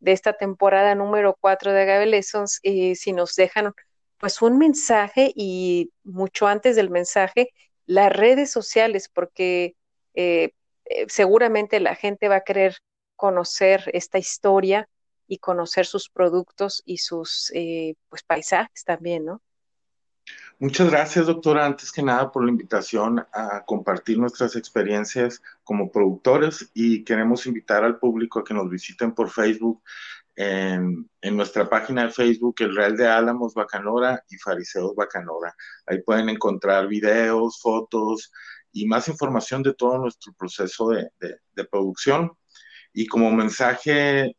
esta 0.05 0.33
temporada 0.33 0.95
número 0.95 1.37
4 1.41 1.73
de 1.73 1.81
Agave 1.81 2.05
Lessons, 2.05 2.61
eh, 2.63 2.95
si 2.95 3.11
nos 3.11 3.35
dejan 3.35 3.73
pues 4.17 4.41
un 4.41 4.57
mensaje 4.57 5.31
y 5.35 5.91
mucho 6.03 6.47
antes 6.47 6.75
del 6.77 6.89
mensaje, 6.89 7.49
las 7.85 8.11
redes 8.13 8.51
sociales, 8.51 9.09
porque 9.09 9.75
eh, 10.13 10.51
eh, 10.85 11.05
seguramente 11.07 11.79
la 11.79 11.95
gente 11.95 12.27
va 12.27 12.37
a 12.37 12.43
querer 12.43 12.77
conocer 13.15 13.89
esta 13.93 14.17
historia 14.17 14.89
y 15.27 15.37
conocer 15.37 15.85
sus 15.85 16.09
productos 16.09 16.81
y 16.85 16.97
sus 16.97 17.51
eh, 17.55 17.95
pues 18.09 18.23
paisajes 18.23 18.83
también, 18.83 19.25
¿no? 19.25 19.41
Muchas 20.61 20.89
gracias, 20.89 21.25
doctora, 21.25 21.65
antes 21.65 21.89
que 21.89 22.03
nada 22.03 22.33
por 22.33 22.43
la 22.43 22.51
invitación 22.51 23.25
a 23.31 23.63
compartir 23.65 24.17
nuestras 24.19 24.57
experiencias 24.57 25.41
como 25.63 25.89
productores 25.89 26.69
y 26.73 27.05
queremos 27.05 27.45
invitar 27.45 27.85
al 27.85 27.97
público 27.97 28.39
a 28.39 28.43
que 28.43 28.53
nos 28.53 28.69
visiten 28.69 29.13
por 29.13 29.29
Facebook 29.29 29.81
en, 30.35 31.09
nuestra 31.31 31.69
página 31.69 32.03
de 32.03 32.11
Facebook, 32.11 32.55
El 32.59 32.75
Real 32.75 32.97
de 32.97 33.07
Álamos 33.07 33.53
Bacanora 33.53 34.21
y 34.29 34.35
Fariseos 34.37 34.93
Bacanora. 34.95 35.55
Ahí 35.85 36.01
pueden 36.01 36.27
encontrar 36.27 36.89
videos, 36.89 37.61
fotos 37.61 38.29
y 38.73 38.85
más 38.85 39.07
información 39.07 39.63
de 39.63 39.73
todo 39.73 39.97
nuestro 39.97 40.33
proceso 40.33 40.89
de, 40.89 41.09
producción. 41.71 42.33
Y 42.91 43.07
como 43.07 43.31
mensaje, 43.31 44.35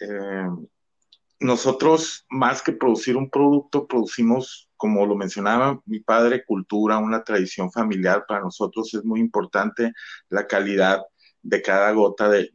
eh, 0.00 0.46
nosotros 1.40 2.24
más 2.30 2.62
que 2.62 2.72
producir 2.72 3.18
un 3.18 3.28
producto, 3.28 3.86
producimos, 3.86 4.67
como 4.78 5.04
lo 5.04 5.14
mencionaba 5.14 5.80
mi 5.84 6.00
padre, 6.00 6.44
cultura, 6.46 6.96
una 6.96 7.22
tradición 7.22 7.70
familiar. 7.70 8.24
Para 8.26 8.40
nosotros 8.40 8.94
es 8.94 9.04
muy 9.04 9.20
importante 9.20 9.92
la 10.30 10.46
calidad 10.46 11.02
de 11.42 11.60
cada 11.60 11.92
gota 11.92 12.30
de, 12.30 12.50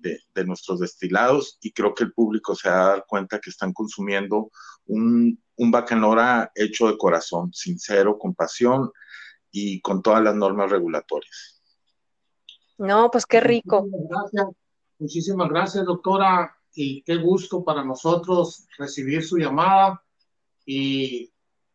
nuestros 0.46 0.80
destilados 0.80 1.58
y 1.62 1.72
creo 1.72 1.94
que 1.94 2.06
el 2.06 2.14
público 2.14 2.56
se 2.56 2.70
va 2.70 2.84
a 2.84 2.88
dar 2.88 3.06
cuenta 3.08 3.40
que 3.40 3.52
están 3.52 3.74
consumiendo 3.74 4.50
un, 4.88 5.40
un 5.58 5.72
bacanora 5.72 6.52
hecho 6.56 6.88
de 6.88 6.98
corazón, 6.98 7.54
sincero, 7.54 8.18
con 8.18 8.34
pasión 8.34 8.92
y 9.52 9.80
con 9.82 10.02
todas 10.02 10.24
las 10.24 10.36
normas 10.36 10.72
regulatorias. 10.72 11.62
No, 12.78 13.12
pues 13.12 13.26
qué 13.26 13.40
rico. 13.40 13.84
Muchísimas 13.84 14.10
gracias, 14.10 14.48
Muchísimas 14.98 15.50
gracias 15.50 15.86
doctora, 15.86 16.58
y 16.76 17.04
qué 17.04 17.18
gusto 17.18 17.64
para 17.64 17.84
nosotros 17.84 18.68
recibir 18.78 19.24
su 19.24 19.38
llamada 19.38 20.04
y 20.66 21.33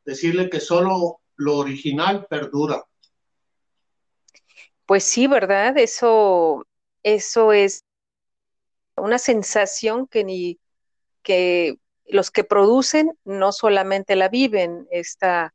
decirle 0.08 0.48
que 0.48 0.58
solo 0.58 1.20
lo 1.36 1.58
original 1.58 2.26
perdura. 2.30 2.82
Pues 4.86 5.04
sí, 5.04 5.26
¿verdad? 5.26 5.76
Eso 5.76 6.66
eso 7.02 7.52
es 7.52 7.84
una 8.96 9.18
sensación 9.18 10.06
que 10.06 10.24
ni 10.24 10.58
que 11.22 11.78
los 12.06 12.30
que 12.30 12.42
producen 12.42 13.18
no 13.24 13.52
solamente 13.52 14.16
la 14.16 14.30
viven, 14.30 14.88
esta, 14.90 15.54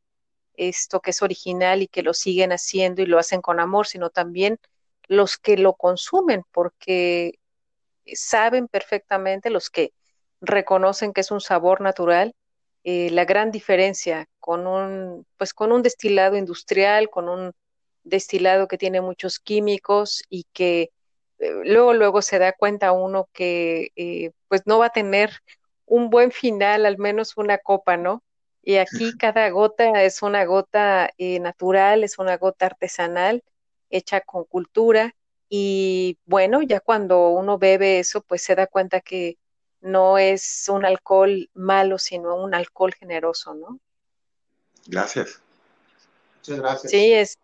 esto 0.54 1.00
que 1.00 1.10
es 1.10 1.24
original 1.24 1.82
y 1.82 1.88
que 1.88 2.04
lo 2.04 2.13
siguen 2.13 2.52
haciendo 2.52 3.02
y 3.02 3.08
lo 3.08 3.18
hacen 3.18 3.42
con 3.42 3.60
amor, 3.60 3.88
sino 3.88 4.12
también 4.12 4.60
los 5.08 5.38
que 5.38 5.58
lo 5.58 5.74
consumen, 5.74 6.44
porque 6.52 7.39
saben 8.06 8.68
perfectamente, 8.68 9.50
los 9.50 9.72
que 9.72 9.94
reconocen 10.42 11.12
que 11.12 11.22
es 11.22 11.32
un 11.32 11.42
sabor 11.42 11.82
natural, 11.82 12.36
eh, 12.84 13.10
la 13.12 13.26
gran 13.26 13.52
diferencia 13.52 14.28
con 14.39 14.67
un, 14.67 15.26
pues 15.38 15.54
con 15.54 15.72
un 15.72 15.84
destilado 15.84 16.38
industrial, 16.38 17.10
con 17.10 17.30
un 17.30 17.54
destilado 18.04 18.67
que 18.67 18.78
tiene 18.78 19.02
muchos 19.02 19.39
químicos 19.39 20.24
y 20.30 20.46
que 20.54 20.91
eh, 21.39 21.52
luego, 21.65 21.93
luego 21.93 22.22
se 22.22 22.39
da 22.39 22.54
cuenta 22.54 22.91
uno 22.91 23.30
que 23.34 23.91
eh, 23.96 24.32
pues 24.50 24.63
no 24.65 24.80
va 24.80 24.88
a 24.88 24.89
tener 24.91 25.32
un 25.86 26.10
buen 26.10 26.32
final, 26.32 26.86
al 26.86 26.98
menos 26.98 27.38
una 27.38 27.58
copa, 27.58 27.98
¿no? 27.98 28.24
Y 28.62 28.78
aquí 28.78 29.17
cada 29.17 29.50
gota 29.50 30.04
es 30.04 30.22
una 30.22 30.46
gota 30.46 31.12
natural, 31.17 32.04
es 32.04 32.17
una 32.17 32.38
gota 32.38 32.67
artesanal, 32.67 33.43
hecha 33.89 34.22
con 34.22 34.46
cultura. 34.46 35.15
Y 35.50 36.17
bueno, 36.26 36.62
ya 36.62 36.80
cuando 36.80 37.30
uno 37.30 37.58
bebe 37.58 38.00
eso, 38.00 38.22
pues 38.22 38.41
se 38.41 38.56
da 38.56 38.67
cuenta 38.67 39.02
que 39.02 39.38
no 39.84 40.17
es 40.17 40.69
un 40.69 40.86
alcohol 40.86 41.50
malo, 41.54 42.00
sino 42.00 42.36
un 42.36 42.56
alcohol 42.56 42.93
generoso, 42.93 43.54
¿no? 43.54 43.80
Gracias. 44.88 45.41
Muchas 46.38 46.60
gracias. 46.60 46.91
Sí, 46.91 47.12
es, 47.12 47.38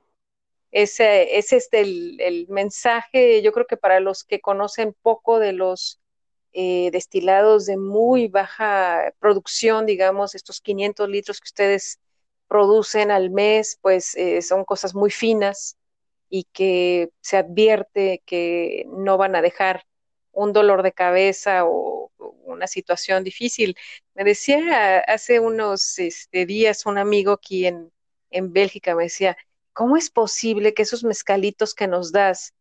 ese, 0.71 1.37
es 1.37 1.51
este 1.51 1.81
el, 1.81 2.47
mensaje, 2.47 3.41
yo 3.41 3.51
creo 3.51 3.67
que 3.67 3.75
para 3.75 3.99
los 3.99 4.23
que 4.23 4.39
conocen 4.39 4.95
poco 5.01 5.39
de 5.39 5.51
los 5.51 5.99
eh, 6.53 6.89
destilados 6.91 7.65
de 7.65 7.75
muy 7.75 8.29
baja 8.29 9.13
producción, 9.19 9.85
digamos, 9.85 10.33
estos 10.33 10.61
500 10.61 11.09
litros 11.09 11.41
que 11.41 11.47
ustedes 11.47 11.99
producen 12.47 13.11
al 13.11 13.31
mes, 13.31 13.77
pues 13.81 14.15
eh, 14.15 14.41
son 14.41 14.63
cosas 14.63 14.95
muy 14.95 15.11
finas 15.11 15.75
y 16.29 16.45
que 16.45 17.09
se 17.19 17.35
advierte 17.35 18.23
que 18.25 18.85
no 18.87 19.17
van 19.17 19.35
a 19.35 19.41
dejar 19.41 19.85
un 20.31 20.53
dolor 20.53 20.83
de 20.83 20.93
cabeza 20.93 21.65
o 21.65 21.88
una 22.51 22.67
situación 22.67 23.23
difícil. 23.23 23.75
Me 24.13 24.23
decía 24.23 24.99
hace 24.99 25.39
unos 25.39 25.99
este, 25.99 26.45
días 26.45 26.85
un 26.85 26.97
amigo 26.97 27.33
aquí 27.33 27.65
en, 27.67 27.91
en 28.31 28.53
Bélgica, 28.53 28.95
me 28.95 29.03
decía, 29.03 29.37
¿cómo 29.73 29.97
es 29.97 30.09
posible 30.09 30.73
que 30.73 30.83
esos 30.83 31.03
mezcalitos 31.03 31.73
que 31.73 31.87
nos 31.87 32.11
das 32.11 32.53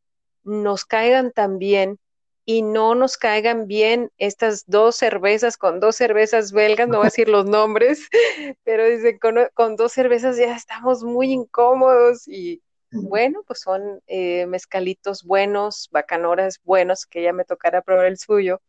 nos 0.45 0.85
caigan 0.85 1.33
tan 1.33 1.59
bien 1.59 1.99
y 2.45 2.63
no 2.63 2.95
nos 2.95 3.19
caigan 3.19 3.67
bien 3.67 4.11
estas 4.17 4.65
dos 4.67 4.97
cervezas 4.97 5.59
con 5.59 5.81
dos 5.81 5.97
cervezas 5.97 6.51
belgas, 6.51 6.89
no 6.89 6.97
voy 6.97 7.05
a 7.05 7.11
decir 7.11 7.29
los 7.29 7.45
nombres, 7.45 8.09
pero 8.65 8.89
dice, 8.89 9.19
con, 9.19 9.37
con 9.53 9.77
dos 9.77 9.93
cervezas 9.93 10.39
ya 10.39 10.57
estamos 10.57 11.05
muy 11.05 11.31
incómodos 11.31 12.27
y, 12.27 12.63
bueno, 12.91 13.43
pues 13.47 13.61
son 13.61 14.01
eh, 14.07 14.47
mezcalitos 14.47 15.25
buenos, 15.25 15.91
bacanoras 15.93 16.59
buenos, 16.65 17.05
que 17.05 17.23
ya 17.23 17.35
me 17.35 17.45
tocará 17.45 17.83
probar 17.83 18.07
el 18.07 18.17
suyo, 18.17 18.63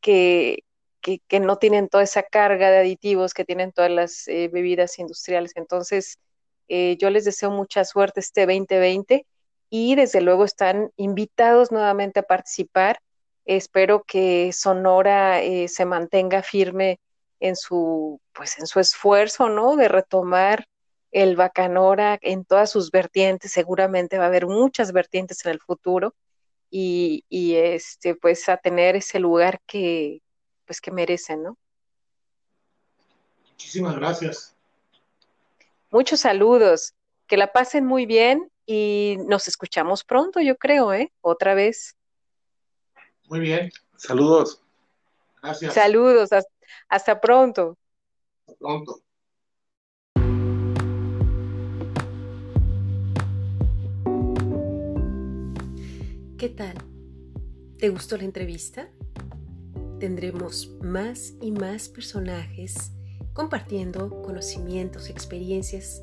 que, 0.00 0.64
no 1.40 1.56
tienen 1.58 1.88
toda 1.88 2.02
esa 2.04 2.22
carga 2.22 2.70
de 2.70 2.78
aditivos 2.78 3.34
que 3.34 3.44
tienen 3.44 3.72
todas 3.72 3.90
las 3.90 4.28
eh, 4.28 4.48
bebidas 4.52 4.98
industriales. 4.98 5.52
Entonces, 5.56 6.18
eh, 6.68 6.96
yo 6.98 7.10
les 7.10 7.24
deseo 7.24 7.50
mucha 7.50 7.84
suerte 7.84 8.20
este 8.20 8.46
2020 8.46 9.26
y 9.70 9.94
desde 9.94 10.20
luego 10.20 10.44
están 10.44 10.90
invitados 10.96 11.72
nuevamente 11.72 12.20
a 12.20 12.24
participar. 12.24 13.00
Espero 13.44 14.04
que 14.04 14.52
Sonora 14.52 15.40
se 15.68 15.84
mantenga 15.84 16.42
firme 16.42 17.00
en 17.40 17.56
su, 17.56 18.20
pues 18.32 18.58
en 18.58 18.66
su 18.66 18.80
esfuerzo, 18.80 19.48
¿no? 19.48 19.76
De 19.76 19.88
retomar 19.88 20.66
el 21.10 21.36
Bacanora 21.36 22.18
en 22.22 22.44
todas 22.44 22.70
sus 22.70 22.90
vertientes, 22.90 23.52
seguramente 23.52 24.18
va 24.18 24.24
a 24.24 24.28
haber 24.28 24.46
muchas 24.46 24.92
vertientes 24.92 25.44
en 25.44 25.52
el 25.52 25.60
futuro 25.60 26.14
y, 26.70 27.54
este, 27.56 28.14
pues 28.14 28.48
a 28.48 28.56
tener 28.56 28.96
ese 28.96 29.18
lugar 29.18 29.60
que, 29.66 30.22
pues 30.64 30.80
que 30.80 30.90
merecen, 30.90 31.42
¿no? 31.42 31.58
Muchísimas 33.50 33.96
gracias. 33.96 34.56
Muchos 35.90 36.20
saludos, 36.20 36.94
que 37.26 37.36
la 37.36 37.52
pasen 37.52 37.84
muy 37.84 38.06
bien 38.06 38.50
y 38.64 39.16
nos 39.26 39.48
escuchamos 39.48 40.04
pronto, 40.04 40.40
yo 40.40 40.56
creo, 40.56 40.92
¿eh? 40.92 41.12
Otra 41.20 41.54
vez. 41.54 41.96
Muy 43.28 43.40
bien. 43.40 43.70
Saludos. 43.96 44.62
Gracias. 45.42 45.74
Saludos, 45.74 46.30
hasta 46.88 47.20
pronto. 47.20 47.76
Hasta 48.46 48.58
pronto. 48.58 49.02
¿Qué 56.40 56.48
tal? 56.48 56.74
¿Te 57.76 57.90
gustó 57.90 58.16
la 58.16 58.24
entrevista? 58.24 58.88
Tendremos 59.98 60.74
más 60.80 61.34
y 61.42 61.52
más 61.52 61.90
personajes 61.90 62.92
compartiendo 63.34 64.22
conocimientos, 64.22 65.10
experiencias 65.10 66.02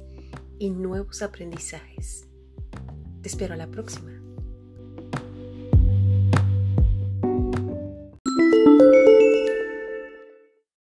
y 0.59 0.69
nuevos 0.69 1.23
aprendizajes. 1.23 2.27
Te 3.23 3.29
espero 3.29 3.55
a 3.55 3.57
la 3.57 3.71
próxima. 3.71 4.16